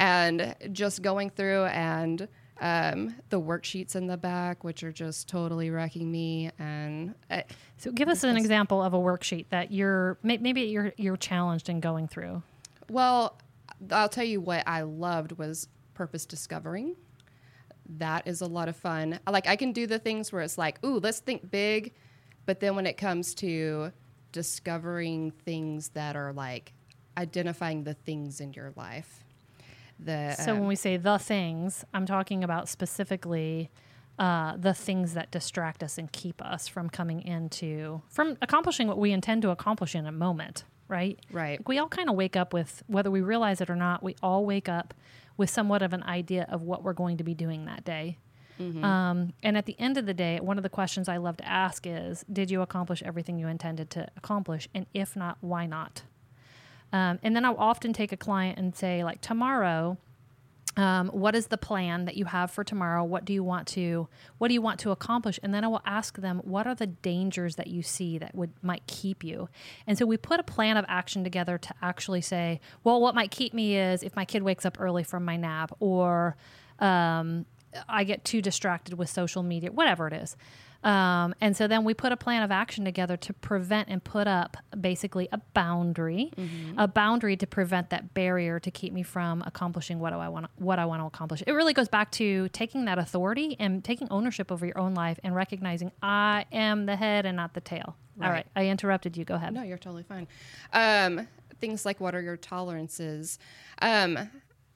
[0.00, 2.28] And just going through and
[2.60, 6.50] um, the worksheets in the back, which are just totally wrecking me.
[6.58, 7.42] And uh,
[7.76, 11.80] so, give us an example of a worksheet that you're maybe you're you're challenged in
[11.80, 12.42] going through.
[12.88, 13.38] Well,
[13.90, 16.96] I'll tell you what I loved was purpose discovering.
[17.98, 19.18] That is a lot of fun.
[19.28, 21.94] Like I can do the things where it's like, ooh, let's think big,
[22.44, 23.92] but then when it comes to
[24.38, 26.72] discovering things that are like
[27.16, 29.24] identifying the things in your life
[29.98, 33.70] the so um, when we say the things, I'm talking about specifically
[34.18, 38.98] uh, the things that distract us and keep us from coming into from accomplishing what
[38.98, 40.64] we intend to accomplish in a moment.
[40.86, 41.18] Right.
[41.30, 41.58] Right.
[41.58, 44.02] Like we all kind of wake up with whether we realize it or not.
[44.02, 44.94] We all wake up
[45.36, 48.18] with somewhat of an idea of what we're going to be doing that day.
[48.58, 48.84] Mm-hmm.
[48.84, 51.48] Um, and at the end of the day, one of the questions I love to
[51.48, 54.68] ask is Did you accomplish everything you intended to accomplish?
[54.74, 56.02] And if not, why not?
[56.92, 59.98] Um, and then I'll often take a client and say, like, tomorrow,
[60.78, 63.02] um, what is the plan that you have for tomorrow?
[63.02, 64.06] What do you want to
[64.38, 65.40] What do you want to accomplish?
[65.42, 68.52] And then I will ask them, what are the dangers that you see that would
[68.62, 69.48] might keep you?
[69.88, 73.32] And so we put a plan of action together to actually say, well, what might
[73.32, 76.36] keep me is if my kid wakes up early from my nap, or
[76.78, 77.44] um,
[77.88, 80.36] I get too distracted with social media, whatever it is.
[80.84, 84.28] Um, and so then we put a plan of action together to prevent and put
[84.28, 86.78] up basically a boundary, mm-hmm.
[86.78, 90.46] a boundary to prevent that barrier to keep me from accomplishing what do I want
[90.56, 91.42] what I want to accomplish.
[91.46, 95.18] It really goes back to taking that authority and taking ownership over your own life
[95.24, 97.96] and recognizing I am the head and not the tail.
[98.16, 98.26] Right.
[98.26, 99.24] All right, I interrupted you.
[99.24, 99.54] Go ahead.
[99.54, 100.28] No, you're totally fine.
[100.72, 101.26] Um,
[101.60, 103.38] things like what are your tolerances?
[103.82, 104.30] Um,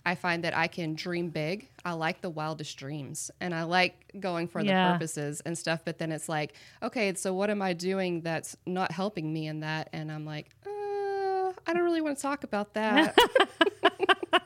[0.04, 1.68] I find that I can dream big.
[1.84, 4.88] I like the wildest dreams and I like going for yeah.
[4.88, 5.80] the purposes and stuff.
[5.84, 9.60] But then it's like, okay, so what am I doing that's not helping me in
[9.60, 9.90] that?
[9.92, 13.16] And I'm like, uh, I don't really want to talk about that.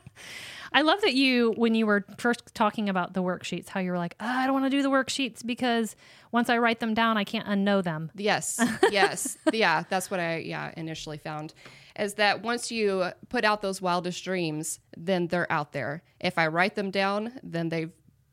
[0.73, 3.97] I love that you, when you were first talking about the worksheets, how you were
[3.97, 5.97] like, oh, I don't want to do the worksheets because
[6.33, 8.11] once I write them down, I can't unknow them.
[8.15, 8.63] Yes.
[8.91, 9.39] Yes.
[9.55, 9.85] yeah.
[9.89, 11.55] That's what I, yeah, initially found
[11.99, 16.03] is that once you put out those wildest dreams, then they're out there.
[16.21, 17.93] If I write them down, then they've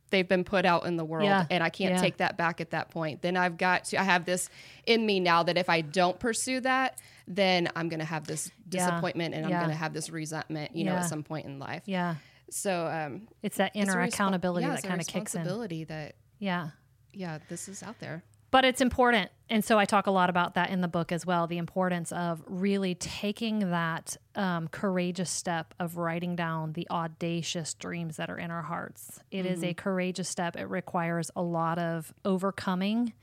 [0.10, 1.48] they've been put out in the world yeah.
[1.50, 2.02] and I can't yeah.
[2.02, 3.24] take that back at that point.
[3.24, 4.48] Then I've got to I have this
[4.86, 8.52] in me now that if I don't pursue that, then I'm going to have this
[8.70, 9.38] disappointment yeah.
[9.38, 11.82] and I'm going to have this resentment, you know, at some point in life.
[11.88, 12.16] Yeah.
[12.52, 15.42] So um it's that inner it's accountability that kind of kicks in.
[15.42, 16.70] Responsibility that Yeah.
[17.12, 18.24] Yeah, this is out there
[18.54, 19.32] but it's important.
[19.50, 22.12] And so i talk a lot about that in the book as well the importance
[22.12, 28.38] of really taking that um, courageous step of writing down the audacious dreams that are
[28.38, 29.20] in our hearts.
[29.32, 29.54] It mm-hmm.
[29.54, 29.76] is a mm-hmm.
[29.76, 30.56] courageous step.
[30.56, 33.14] It requires a lot of overcoming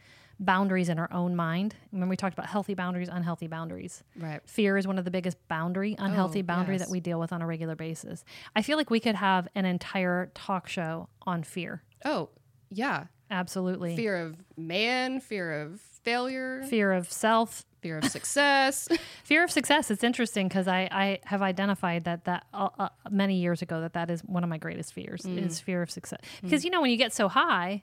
[0.40, 1.77] boundaries in our own mind.
[1.90, 4.03] When we talked about healthy boundaries unhealthy boundaries.
[4.16, 4.40] Right.
[4.47, 6.87] Fear is one of the biggest boundary unhealthy oh, boundary yes.
[6.87, 8.25] that we deal with on a regular basis.
[8.57, 11.85] I feel like we could have an entire talk show on fear.
[12.05, 12.31] Oh
[12.73, 13.97] yeah Absolutely.
[13.97, 18.88] fear of man, fear of failure, Fear of self, fear of success.
[19.25, 19.90] fear of success.
[19.90, 23.93] It's interesting because I, I have identified that that uh, uh, many years ago that
[23.93, 26.21] that is one of my greatest fears is fear of success.
[26.43, 27.83] Because you know when you get so high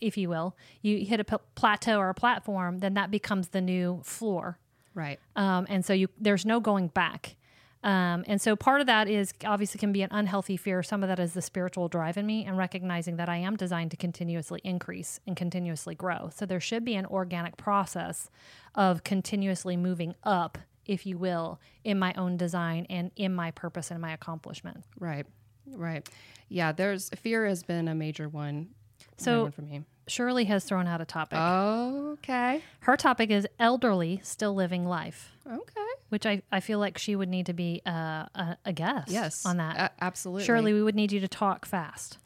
[0.00, 3.60] if you will you hit a p- plateau or a platform then that becomes the
[3.60, 4.58] new floor.
[4.94, 5.18] Right.
[5.36, 7.36] um, and so you there's no going back
[7.82, 11.08] um, and so part of that is obviously can be an unhealthy fear some of
[11.08, 14.60] that is the spiritual drive in me and recognizing that i am designed to continuously
[14.64, 18.28] increase and continuously grow so there should be an organic process
[18.74, 23.90] of continuously moving up if you will in my own design and in my purpose
[23.90, 25.26] and my accomplishment Right.
[25.72, 26.08] Right.
[26.48, 28.70] Yeah, there's fear has been a major one.
[29.18, 29.82] So- one for me.
[30.08, 32.62] shirley has thrown out a topic Okay.
[32.80, 35.89] her topic is elderly still living life Okay.
[36.10, 37.90] Which I, I feel like she would need to be uh,
[38.34, 39.46] a, a guest Yes.
[39.46, 40.44] on that A- absolutely.
[40.44, 42.18] Shirley we would need you to talk fast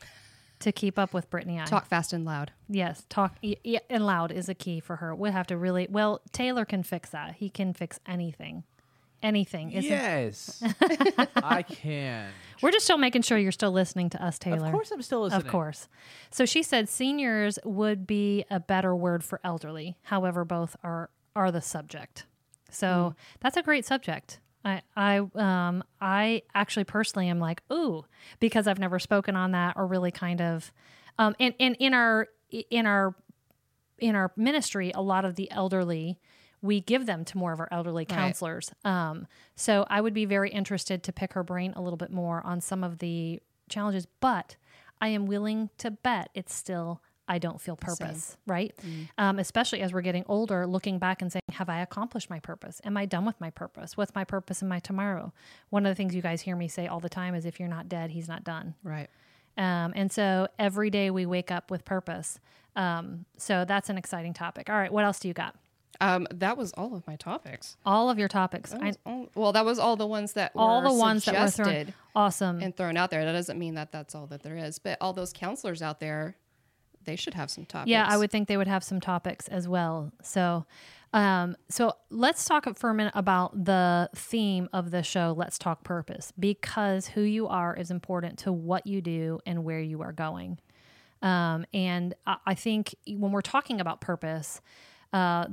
[0.61, 1.61] to keep up with Brittany.
[1.61, 1.64] I.
[1.64, 2.51] talk fast and loud.
[2.68, 5.14] Yes, talk y- y- and loud is a key for her.
[5.14, 5.87] We'll have to really.
[5.90, 7.35] Well, Taylor can fix that.
[7.37, 8.64] He can fix anything,
[9.23, 9.73] anything.
[9.73, 10.62] Isn't, Yes,
[11.37, 12.31] I can.
[12.62, 14.66] We're just still making sure you're still listening to us, Taylor.
[14.68, 15.44] Of course, I'm still listening.
[15.44, 15.88] Of course.
[16.31, 19.99] So she said seniors would be a better word for elderly.
[20.05, 22.25] However, both are are the subject.
[22.75, 24.41] So that's a great subject.
[24.65, 28.05] I I um I actually personally am like ooh
[28.41, 30.73] because I've never spoken on that or really kind of
[31.19, 33.15] um and, and in our in our
[33.99, 36.19] in our ministry a lot of the elderly
[36.63, 38.73] we give them to more of our elderly counselors.
[38.87, 42.41] Um, so i would be very interested to pick her brain a little bit more
[42.45, 44.57] on some of the challenges but
[45.01, 48.75] i am willing to bet it's still i don't feel purpose right
[49.19, 52.81] um, especially as we're getting older looking back and saying have i accomplished my purpose
[52.85, 55.33] am i done with my purpose what's my purpose in my tomorrow
[55.71, 57.69] one of the things you guys hear me say all the time is if you're
[57.69, 59.09] not dead he's not done Right.
[59.57, 62.39] um, and so every day we wake up with purpose.
[62.77, 64.69] Um, so that's an exciting topic.
[64.69, 65.55] All right, what else do you got?
[66.01, 67.77] Um, that was all of my topics.
[67.87, 68.71] All of your topics.
[68.73, 71.39] That all- well, that was all the ones that all were the ones that were
[71.49, 71.67] thrown.
[71.69, 72.61] suggested Awesome.
[72.61, 73.25] and thrown out there.
[73.25, 76.35] That doesn't mean that that's all that there is, but all those counselors out there,
[77.05, 77.90] they should have some topics.
[77.90, 80.12] yeah, I would think they would have some topics as well.
[80.23, 80.67] So,
[81.12, 85.35] um, so let's talk for a minute about the theme of the show.
[85.37, 89.81] Let's talk purpose because who you are is important to what you do and where
[89.81, 90.59] you are going.
[91.23, 94.61] Um, and I, I think when we're talking about purpose,
[95.12, 95.47] uh,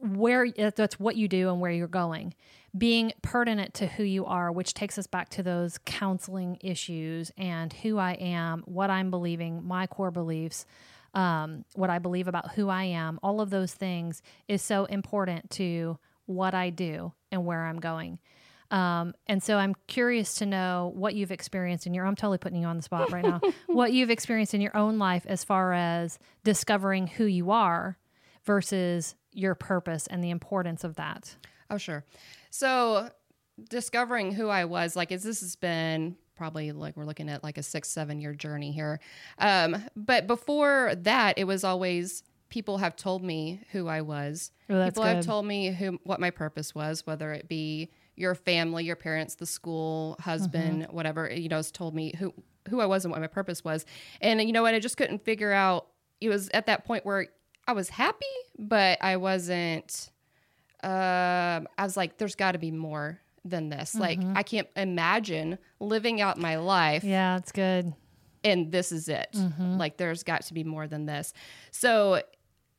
[0.00, 2.34] where that's what you do and where you're going.
[2.76, 7.72] Being pertinent to who you are which takes us back to those counseling issues and
[7.72, 10.66] who i am what i'm believing my core beliefs
[11.14, 15.50] um, what i believe about who i am all of those things is so important
[15.50, 18.18] to what i do and where i'm going.
[18.70, 22.60] Um, and so i'm curious to know what you've experienced in your i'm totally putting
[22.60, 25.72] you on the spot right now what you've experienced in your own life as far
[25.72, 27.96] as discovering who you are
[28.44, 31.34] versus your purpose and the importance of that.
[31.70, 32.04] Oh, sure.
[32.50, 33.10] So,
[33.68, 37.58] discovering who I was, like, is this has been probably like we're looking at like
[37.58, 39.00] a six, seven year journey here.
[39.38, 44.52] Um, but before that, it was always people have told me who I was.
[44.70, 48.84] Oh, people have told me who what my purpose was, whether it be your family,
[48.84, 50.94] your parents, the school, husband, Mm-hmm.
[50.96, 51.28] whatever.
[51.30, 52.32] You know, has told me who
[52.68, 53.84] who I was and what my purpose was.
[54.20, 54.74] And you know what?
[54.74, 55.88] I just couldn't figure out.
[56.20, 57.26] It was at that point where
[57.68, 58.24] I was happy,
[58.58, 60.10] but I wasn't.
[60.82, 63.94] Um, I was like, there's got to be more than this.
[63.94, 67.92] Like, I can't imagine living out my life Yeah, it's good.
[68.44, 69.28] and this is it.
[69.34, 69.76] Mm-hmm.
[69.78, 71.32] Like there's got to be more than this.
[71.70, 72.22] So,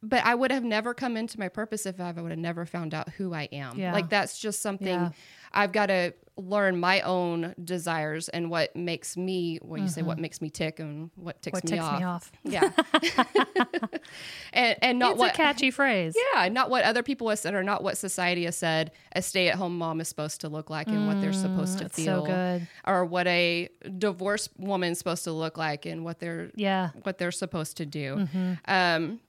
[0.01, 2.93] but I would have never come into my purpose if I would have never found
[2.93, 3.77] out who I am.
[3.77, 3.93] Yeah.
[3.93, 5.09] Like that's just something Yeah.
[5.51, 10.17] I've got to learn my own desires and what makes me, what you say, what
[10.17, 11.75] makes me tick and what ticks, Mm-hmm.
[11.75, 12.31] What me, ticks off.
[12.43, 13.23] me off?
[13.23, 13.83] Yeah.
[14.53, 16.15] and and not It's what a catchy phrase.
[16.33, 19.49] yeah, not what other people have said or not what society has said a stay
[19.49, 22.03] at home mom is supposed to look like and what they're supposed to Mm, so
[22.03, 22.25] feel.
[22.25, 22.67] good.
[22.85, 26.89] Or what a divorced woman's supposed to look like and what they're Yeah.
[27.03, 28.15] what they're supposed to do.
[28.17, 28.53] Mm-hmm.
[28.65, 29.19] Um,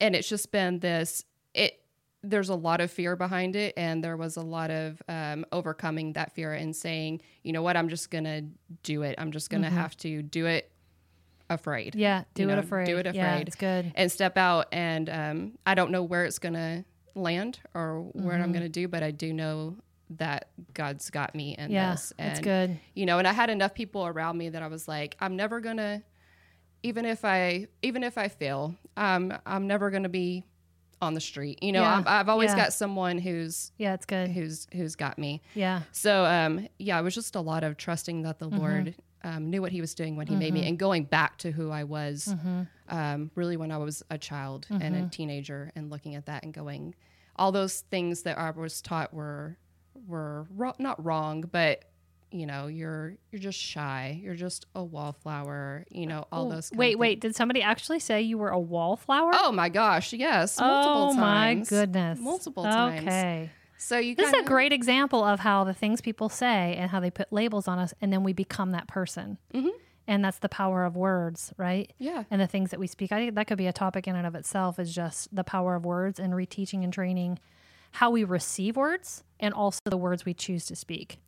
[0.00, 1.80] and it's just been this it
[2.22, 6.12] there's a lot of fear behind it and there was a lot of um, overcoming
[6.14, 8.42] that fear and saying you know what i'm just gonna
[8.82, 10.70] do it i'm just gonna have to do it
[11.50, 12.00] afraid Mm-hmm.
[12.00, 12.24] Yeah.
[12.34, 12.86] Do You it know, afraid.
[12.86, 13.92] do it afraid Yeah, it's good.
[13.94, 18.42] and step out and um, i don't know where it's gonna land or what Mm-hmm.
[18.42, 19.76] i'm gonna do but i do know
[20.10, 22.80] that god's got me in Yeah, this that's and good.
[22.94, 25.60] you know and i had enough people around me that i was like i'm never
[25.60, 26.02] gonna
[26.82, 30.44] even if i even if i fail um, i'm never gonna be
[31.00, 32.56] on the street you know Yeah, I've, I've always yeah.
[32.56, 34.30] got someone who's Yeah, it's good.
[34.30, 35.82] who's who's got me Yeah.
[35.92, 38.58] so um yeah it was just a lot of trusting that the Mm-hmm.
[38.58, 41.50] lord um, knew what he was doing when he made me, and going back to
[41.50, 42.32] who I was,
[42.88, 46.54] um, really when I was a child and a teenager, and looking at that and
[46.54, 46.94] going,
[47.34, 49.58] all those things that I was taught were
[50.06, 51.84] were ro- not wrong, but
[52.30, 56.70] you know, you're you're just shy, you're just a wallflower, you know, all those.
[56.74, 57.20] Wait, wait.
[57.20, 59.30] Did somebody actually say you were a wallflower?
[59.34, 61.70] Oh my gosh, yes, multiple oh my times.
[61.70, 62.18] goodness.
[62.20, 63.06] multiple times.
[63.06, 63.50] Okay.
[63.78, 66.98] So you This is a great example of how the things people say and how
[67.00, 69.38] they put labels on us, and then we become that person.
[69.54, 69.68] Mm-hmm.
[70.08, 71.92] And that's the power of words, right?
[71.98, 72.24] Yeah.
[72.30, 73.12] And the things that we speak.
[73.12, 75.74] I think that could be a topic in and of itself, is just the power
[75.74, 77.38] of words and reteaching and training
[77.92, 81.20] how we receive words and also the words we choose to speak.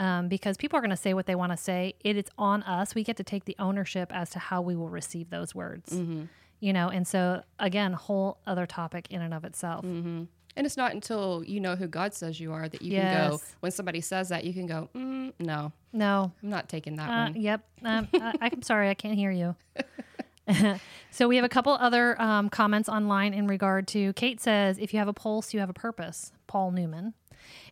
[0.00, 1.94] Um, because people are going to say what they want to say.
[2.02, 2.94] It is on us.
[2.96, 5.92] We get to take the ownership as to how we will receive those words.
[5.92, 6.24] Mm-hmm.
[6.58, 9.84] You know, and so again, whole other topic in and of itself.
[9.84, 10.24] Mm-hmm.
[10.56, 13.40] And it's not until you know who God says you are that you can go.
[13.60, 17.24] When somebody says that, you can go, mm, "No, No, I'm not taking that Uh,
[17.30, 17.60] one." yep.
[17.84, 19.56] Um, I, I'm sorry, I can't hear you.
[21.10, 24.92] so we have a couple other um, comments online in regard to Kate says, "If
[24.92, 27.14] you have a pulse, you have a purpose." Paul Newman,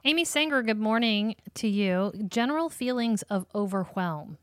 [0.04, 0.62] Amy Sanger.
[0.62, 2.12] Good morning to you.
[2.28, 4.38] General feelings of overwhelm.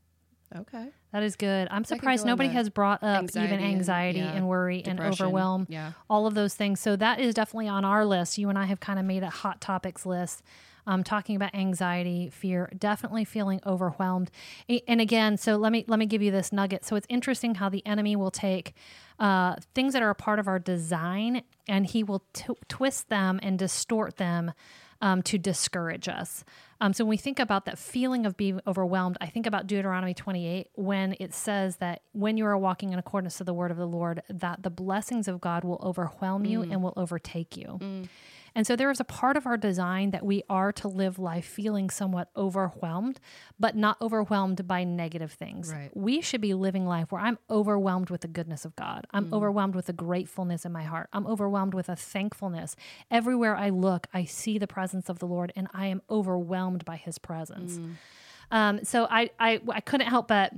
[0.56, 0.88] Okay.
[1.12, 1.68] That is good.
[1.70, 5.00] I'm surprised go nobody has brought up anxiety even and- anxiety yeah, and worry and
[5.00, 5.66] overwhelm.
[5.68, 5.92] yeah.
[6.08, 6.80] All of those things.
[6.80, 8.38] So that is definitely on our list.
[8.38, 10.42] You and I have kind of made a hot topics list.
[10.86, 14.30] Um, talking about anxiety, fear, definitely feeling overwhelmed,
[14.88, 16.84] and again, so let me let me give you this nugget.
[16.84, 18.74] So it's interesting how the enemy will take
[19.18, 23.38] uh, things that are a part of our design, and he will t- twist them
[23.42, 24.52] and distort them
[25.02, 26.44] um, to discourage us.
[26.80, 30.14] Um, so when we think about that feeling of being overwhelmed, I think about Deuteronomy
[30.14, 33.76] 28 when it says that when you are walking in accordance to the word of
[33.76, 37.78] the Lord, that the blessings of God will overwhelm you and will overtake you.
[38.54, 41.44] And so there is a part of our design that we are to live life
[41.44, 43.20] feeling somewhat overwhelmed,
[43.58, 45.72] but not overwhelmed by negative things.
[45.72, 45.90] Right.
[45.94, 49.06] We should be living life where I'm overwhelmed with the goodness of God.
[49.12, 51.08] I'm overwhelmed with the gratefulness in my heart.
[51.12, 52.76] I'm overwhelmed with a thankfulness.
[53.10, 56.96] Everywhere I look, I see the presence of the Lord and I am overwhelmed by
[56.96, 57.78] his presence.
[58.50, 60.52] Um, so I, I, I couldn't help but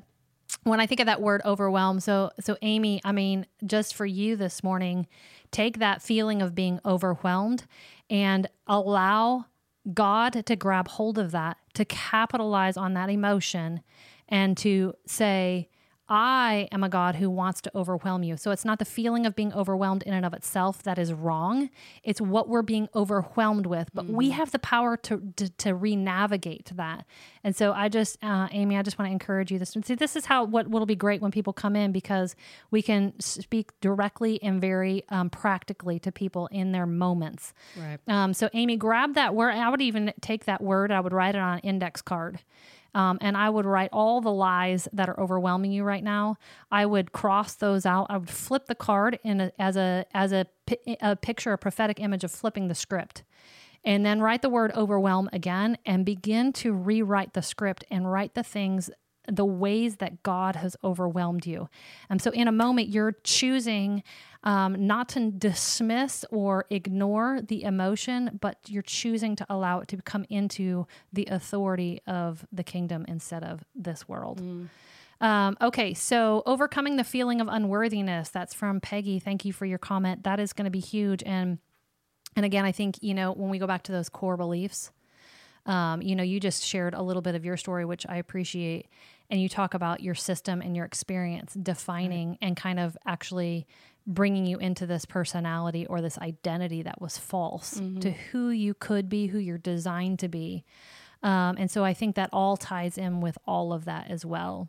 [0.64, 4.36] when I think of that word overwhelm, so so Amy, I mean, just for you
[4.36, 5.06] this morning,
[5.50, 7.64] take that feeling of being overwhelmed
[8.08, 9.46] and allow
[9.92, 13.82] God to grab hold of that, to capitalize on that emotion
[14.28, 15.68] and to say,
[16.14, 18.36] I am a God who wants to overwhelm you.
[18.36, 21.70] So it's not the feeling of being overwhelmed in and of itself that is wrong.
[22.04, 23.88] It's what we're being overwhelmed with.
[23.94, 27.06] But we have the power to, to, to re-navigate that.
[27.42, 29.74] And so I just, uh, Amy, I just want to encourage you this.
[29.84, 32.36] See, this is how what will be great when people come in because
[32.70, 37.54] we can speak directly and very um, practically to people in their moments.
[37.74, 37.98] Right.
[38.06, 39.52] Um, so, Amy, grab that word.
[39.52, 42.40] I would even take that word, I would write it on an index card.
[42.94, 46.36] Um, and I would write all the lies that are overwhelming you right now.
[46.70, 48.06] I would cross those out.
[48.10, 50.46] I would flip the card in a, as a as a,
[51.00, 53.22] a picture, a prophetic image of flipping the script,
[53.84, 58.34] and then write the word overwhelm again, and begin to rewrite the script and write
[58.34, 58.90] the things
[59.28, 61.68] the ways that God has overwhelmed you.
[62.10, 64.02] And so, in a moment, you're choosing
[64.44, 70.02] um, not to dismiss or ignore the emotion, but you're choosing to allow it to
[70.02, 74.40] come into the authority of the kingdom instead of this world.
[75.20, 78.30] Um, okay, so overcoming the feeling of unworthiness.
[78.30, 79.20] That's from Peggy.
[79.20, 80.24] Thank you for your comment.
[80.24, 81.22] That is going to be huge.
[81.24, 81.58] And
[82.34, 84.90] and again, I think you know when we go back to those core beliefs,
[85.66, 88.88] um, you know, you just shared a little bit of your story, which I appreciate,
[89.32, 93.66] and you talk about your system and your experience defining and kind of actually
[94.06, 99.08] bringing you into this personality or this identity that was false to who you could
[99.08, 100.64] be, who you're designed to be.
[101.22, 104.68] Um, and so I think that all ties in with all of that as well.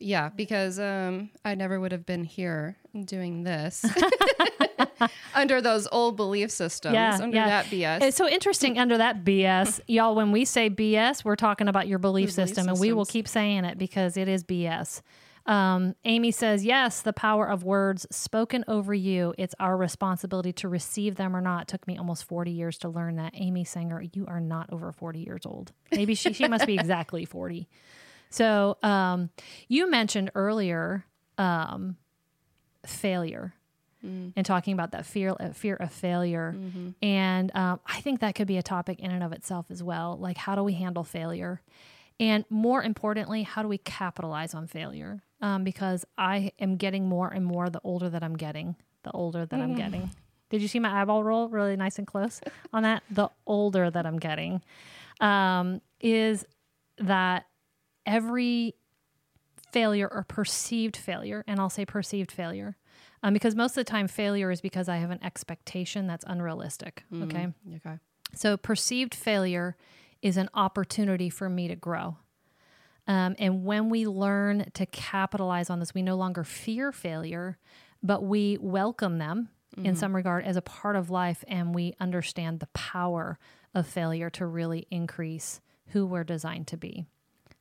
[0.00, 3.84] Yeah, because um, I never would have been here doing this
[5.34, 8.02] under those old belief systems, yeah, under that BS.
[8.02, 9.80] It's so interesting under that BS.
[9.86, 12.92] Y'all, when we say BS, we're talking about your belief Your belief system, and we
[12.92, 15.02] will keep saying it because it is BS.
[15.46, 19.34] Um, Amy says, Yes, the power of words spoken over you.
[19.38, 21.62] It's our responsibility to receive them or not.
[21.62, 23.32] It took me almost 40 years to learn that.
[23.34, 25.72] Amy Sanger, you are not over 40 years old.
[25.90, 27.66] Maybe she, she must be exactly 40.
[28.30, 29.30] So um,
[29.68, 31.04] you mentioned earlier
[31.38, 31.96] um,
[32.86, 33.54] failure
[34.36, 36.54] and talking about that fear uh, fear of failure.
[37.02, 40.16] And um, i think that could be a topic in and of itself as well
[40.20, 41.60] like how do we handle failure?
[42.20, 45.22] And more importantly how do we capitalize on failure?
[45.40, 49.44] Um, because i am getting more and more the older that i'm getting the older
[49.46, 50.10] that i'm getting.
[50.50, 52.40] Did you see my eyeball roll really nice and close
[52.72, 53.02] on that?
[53.10, 54.62] The older that i'm getting
[55.20, 56.44] um, is
[56.98, 57.46] that
[58.08, 58.74] every
[59.70, 62.76] failure or perceived failure, and I'll say perceived failure,
[63.22, 67.04] um, because most of the time failure is because I have an expectation that's unrealistic.
[67.22, 67.48] Okay.
[67.76, 67.98] Okay.
[68.34, 69.76] So perceived failure
[70.22, 72.16] is an opportunity for me to grow.
[73.06, 77.58] Um, and when we learn to capitalize on this, we no longer fear failure,
[78.02, 82.58] but we welcome them in some regard as a part of life, and we understand
[82.58, 83.38] the power
[83.74, 87.06] of failure to really increase who we're designed to be.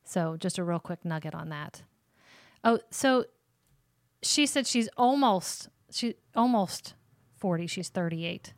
[0.08, 1.84] So, just a real quick nugget on that.
[2.64, 3.26] Oh, so
[4.22, 6.96] she said she's almost she almost
[7.38, 8.54] 40, she's 38.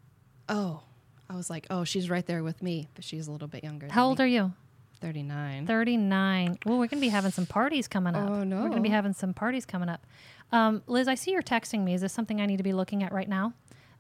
[0.48, 0.82] Oh,
[1.30, 3.88] I was like, oh, she's right there with me, but she's a little bit younger.
[3.90, 4.54] How old are you?
[5.00, 5.66] Thirty nine.
[5.66, 6.58] 39.
[6.66, 8.30] Well, we're going to be having some parties coming up.
[8.30, 8.58] Oh, no.
[8.58, 10.06] We're going to be having some parties coming up.
[10.52, 11.94] Um, Liz, I see you're texting me.
[11.94, 13.54] Is this something I need to be looking at right now?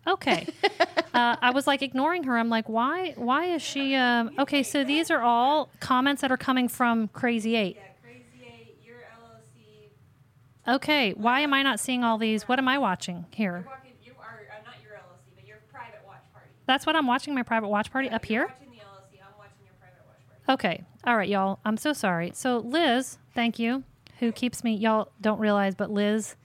[0.08, 0.47] Okay.
[1.14, 2.38] uh, I was like ignoring her.
[2.38, 3.14] I'm like, why?
[3.16, 3.95] Why is she?
[3.95, 7.76] Um, okay, so these are all comments that are coming from Crazy Eight.
[7.76, 10.76] Yeah, Crazy Eight, your LLC.
[10.76, 12.47] Okay, why am I not seeing all these?
[12.47, 13.52] What am I watching here?
[13.52, 16.50] You're walking, you are not your LLC, but your private watch party.
[16.66, 17.36] That's what I'm watching.
[17.36, 18.47] My private watch party up here.
[18.47, 19.22] watching the LLC.
[19.22, 20.54] I'm watching your private watch party.
[20.54, 20.84] Okay.
[21.06, 21.60] All right, y'all.
[21.66, 22.32] I'm so sorry.
[22.34, 23.84] So, Liz, thank you,
[24.20, 26.36] who keeps me, y'all don't realize, but Liz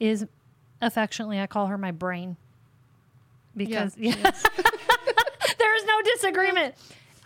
[0.00, 0.26] is
[0.80, 2.36] affectionately, I call her my brain.
[3.58, 4.14] Because, yeah.
[5.58, 6.74] there is no disagreement.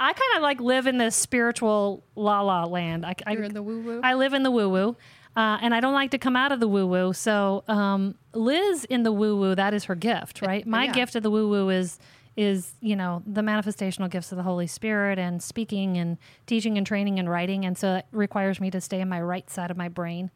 [0.01, 3.07] I kind of like live in this spiritual la la land.
[3.07, 4.01] I, I, You're in the woo woo.
[4.03, 4.97] I live in the woo woo.
[5.35, 7.13] Uh, and I don't like to come out of the woo woo.
[7.13, 10.67] So, um, Liz in the woo woo, that is her gift, right?
[10.67, 10.93] My yeah.
[10.93, 11.99] gift of the woo woo is
[12.37, 16.87] is you know the manifestational gifts of the Holy Spirit and speaking and teaching and
[16.87, 19.77] training and writing, and so it requires me to stay in my right side of
[19.77, 20.31] my brain.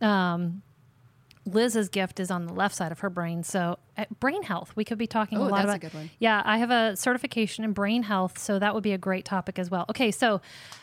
[0.00, 0.62] Um,
[1.52, 3.42] Liz's gift is on the left side of her brain.
[3.42, 5.80] So, uh, brain health, we could be talking a Oh, lot that's a about.
[5.80, 6.10] good one.
[6.18, 9.58] Yeah, I have a certification in brain health, so that would be a great topic
[9.58, 9.84] as well.
[9.90, 10.40] Okay, so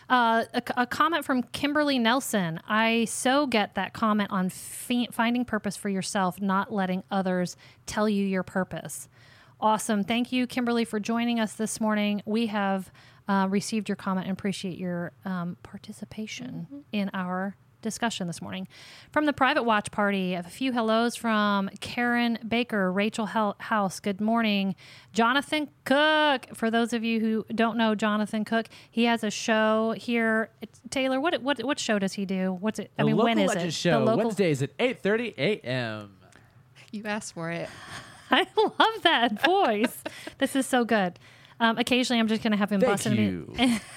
[0.10, 2.60] uh, a, a comment from Kimberly Nelson.
[2.68, 7.56] I so get that comment on fi- finding purpose for yourself, not letting others
[7.86, 9.08] tell you your purpose.
[9.60, 10.04] Awesome.
[10.04, 12.22] Thank you, Kimberly, for joining us this morning.
[12.26, 12.92] We have
[13.28, 17.56] uh, received your comment and appreciate your um, participation in our
[17.86, 18.68] discussion this morning.
[19.12, 24.02] From the private watch party, a few hellos from Karen Baker, Rachel Hel- House.
[24.02, 24.76] Good morning.
[25.14, 26.48] Jonathan Cook.
[26.54, 30.50] For those of you who don't know Jonathan Cook, he has a show here.
[30.62, 32.52] It's- Taylor, what what what show does he do?
[32.60, 32.92] What's it?
[33.00, 33.74] I The mean, local when is Legend it?
[33.74, 34.18] Show, the local.
[34.26, 36.18] Wednesdays at 8.30 a.m.
[36.92, 37.70] You asked for it.
[38.32, 40.02] I love that voice.
[40.40, 41.20] this is so good.
[41.60, 43.56] Um, occasionally, I'm just going to have him Thank bust into you.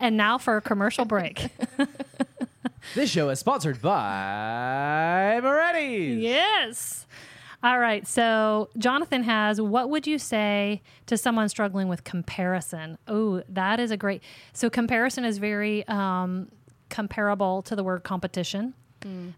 [0.00, 1.48] And now for a commercial break.
[2.94, 6.20] This show is sponsored by Moretti's.
[6.20, 7.06] yes.
[7.62, 8.06] All right.
[8.06, 12.96] So Jonathan has what would you say to someone struggling with comparison?
[13.06, 14.22] Oh, that is a great.
[14.54, 16.48] So comparison is very um,
[16.88, 18.74] comparable to the word competition.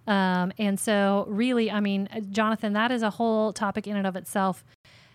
[0.08, 4.06] Um, and so, really, I mean, uh, Jonathan, that is a whole topic in and
[4.08, 4.64] of itself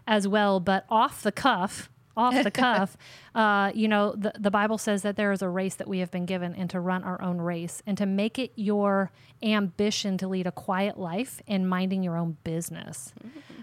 [0.06, 0.62] as well.
[0.62, 2.98] But off the cuff, off the cuff,
[3.36, 6.12] uh, you know, the, the Bible says that there is a race that we have
[6.12, 9.12] been given and to run our own race and to make it your
[9.42, 13.14] ambition to lead a quiet life and minding your own business.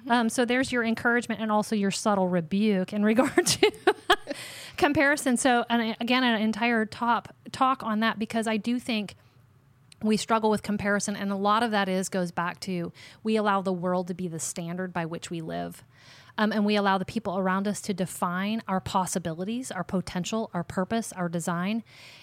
[0.09, 3.73] Um, so there's your encouragement and also your subtle rebuke in regard to
[4.77, 5.37] comparison.
[5.37, 9.17] So, and again, an entire top talk on that because I do think
[10.03, 12.93] we struggle with comparison and a lot of that is goes back to
[13.23, 15.83] we allow the world to be the standard by which we live
[16.37, 20.65] um, and we allow the people around us to define our possibilities our potential our
[20.65, 21.83] purpose our design.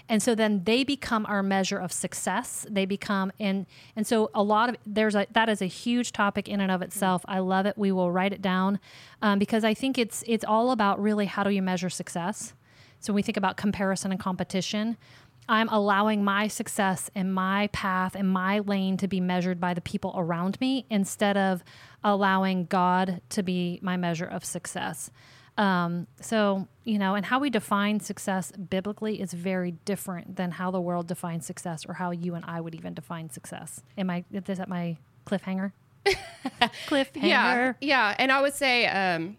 [0.09, 2.65] And so then they become our measure of success.
[2.69, 6.49] They become and and so a lot of there's a that is a huge topic
[6.49, 7.23] in and of itself.
[7.27, 7.77] I love it.
[7.77, 8.79] We will write it down
[9.21, 12.53] um, because i think it's it's all about really how do you measure success.
[12.99, 14.97] So when we think about comparison and competition
[15.51, 19.81] I'm allowing my success and my path and my lane to be measured by the
[19.81, 21.61] people around me instead of
[22.05, 25.11] allowing God to be my measure of success.
[25.57, 30.71] Um, so, you know, and how we define success biblically is very different than how
[30.71, 33.83] the world defines success or how you and I would even define success.
[33.97, 34.95] Am I, is that my
[35.25, 35.73] cliffhanger?
[36.87, 37.23] cliffhanger.
[37.23, 38.15] Yeah, yeah.
[38.17, 39.35] And I would say um,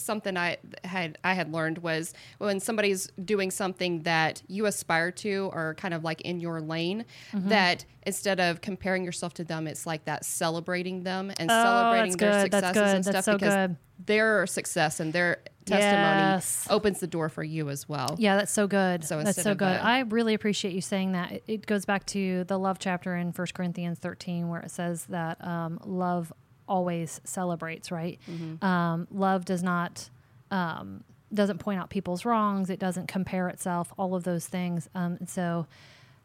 [0.00, 5.50] something I had I had learned was when somebody's doing something that you aspire to
[5.52, 7.48] or kind of like in your lane, Mm-hmm.
[7.48, 12.16] that instead of comparing yourself to them, it's like that celebrating them and Oh, celebrating
[12.16, 13.76] their successes and stuff so because good.
[14.06, 16.66] their success and their testimony Yes.
[16.70, 18.14] opens the door for you as well.
[18.18, 19.02] Yeah, that's so good.
[19.04, 19.66] So that's so good.
[19.76, 21.32] a- I really appreciate you saying that.
[21.32, 25.06] It, it goes back to the love chapter in First Corinthians 13 where it says
[25.06, 26.32] that um, love
[26.68, 28.18] always celebrates, right?
[28.62, 30.10] Um, love does not
[30.50, 31.04] um,
[31.34, 32.70] doesn't point out people's wrongs.
[32.70, 33.92] It doesn't compare itself.
[33.98, 34.88] All of those things.
[34.94, 35.66] Um, and so,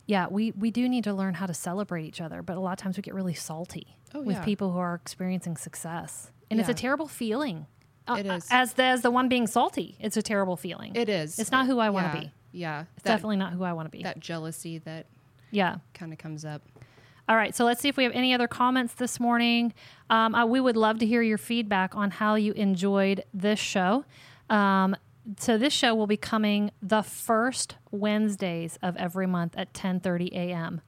[0.05, 2.71] yeah, we we do need to learn how to celebrate each other, but a lot
[2.73, 4.43] of times we get really salty Oh, with yeah.
[4.43, 7.65] people who are experiencing success, and it's a terrible feeling.
[8.07, 8.47] Uh, It is.
[8.51, 9.95] as the as the one being salty.
[9.99, 10.95] It's a terrible feeling.
[10.95, 11.39] It is.
[11.39, 12.23] It's not who I want to Yeah.
[12.25, 12.31] be.
[12.51, 12.85] Yeah.
[12.95, 14.03] It's definitely not who I want to be.
[14.03, 15.05] that jealousy that
[15.51, 15.77] yeah.
[15.93, 16.61] kind of comes up.
[17.29, 19.73] All right, so let's see if we have any other comments this morning.
[20.09, 24.05] Um, uh, we would love to hear your feedback on how you enjoyed this show.
[24.49, 24.95] Um,
[25.37, 30.81] so this show will be coming the first Wednesdays of every month at 10:30 a.m.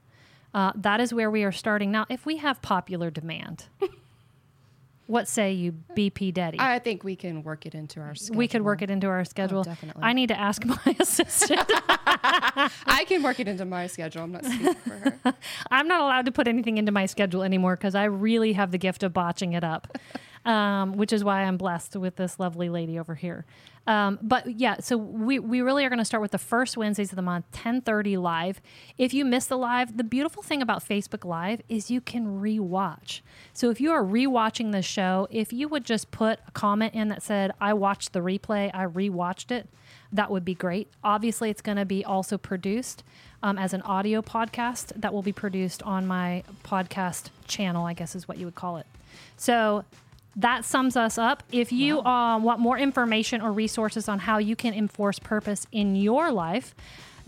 [0.53, 2.05] Uh, that is where we are starting now.
[2.09, 3.67] If we have popular demand,
[5.07, 6.57] what say you, BP Daddy?
[6.59, 8.37] I think we can work it into our schedule.
[8.37, 9.63] we could work it into our schedule.
[9.63, 10.01] definitely.
[10.03, 11.69] I need to ask my assistant.
[11.77, 14.23] I can work it into my schedule.
[14.23, 14.89] I'm not speaking for
[15.23, 15.33] her.
[15.71, 18.77] I'm not allowed to put anything into my schedule anymore because I really have the
[18.77, 19.97] gift of botching it up,
[20.45, 23.45] um, which is why I'm blessed with this lovely lady over here.
[23.85, 27.11] Um, but yeah, so we, we really are going to start with the first Wednesdays
[27.11, 28.61] of the month, 10:30 live.
[28.97, 33.21] If you miss the live, the beautiful thing about Facebook Live is you can rewatch.
[33.51, 37.09] So if you are rewatching the show, if you would just put a comment in
[37.09, 39.67] that said, "I watched the replay, I rewatched it,"
[40.13, 40.87] that would be great.
[41.03, 43.03] Obviously, it's going to be also produced
[43.41, 48.15] um, as an audio podcast that will be produced on my podcast channel, I guess
[48.15, 48.85] is what you would call it.
[49.35, 49.83] So
[50.35, 51.41] that sums us up.
[51.51, 55.95] If you uh, want more information or resources on how you can enforce purpose in
[55.95, 56.73] your life,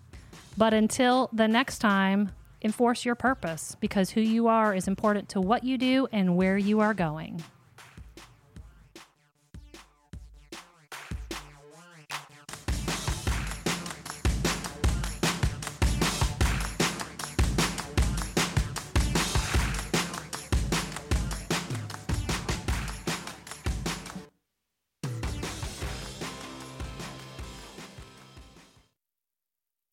[0.57, 2.33] But until the next time,
[2.63, 6.59] enforce your purpose because who you are is important to what you do and where
[6.59, 7.43] you are going.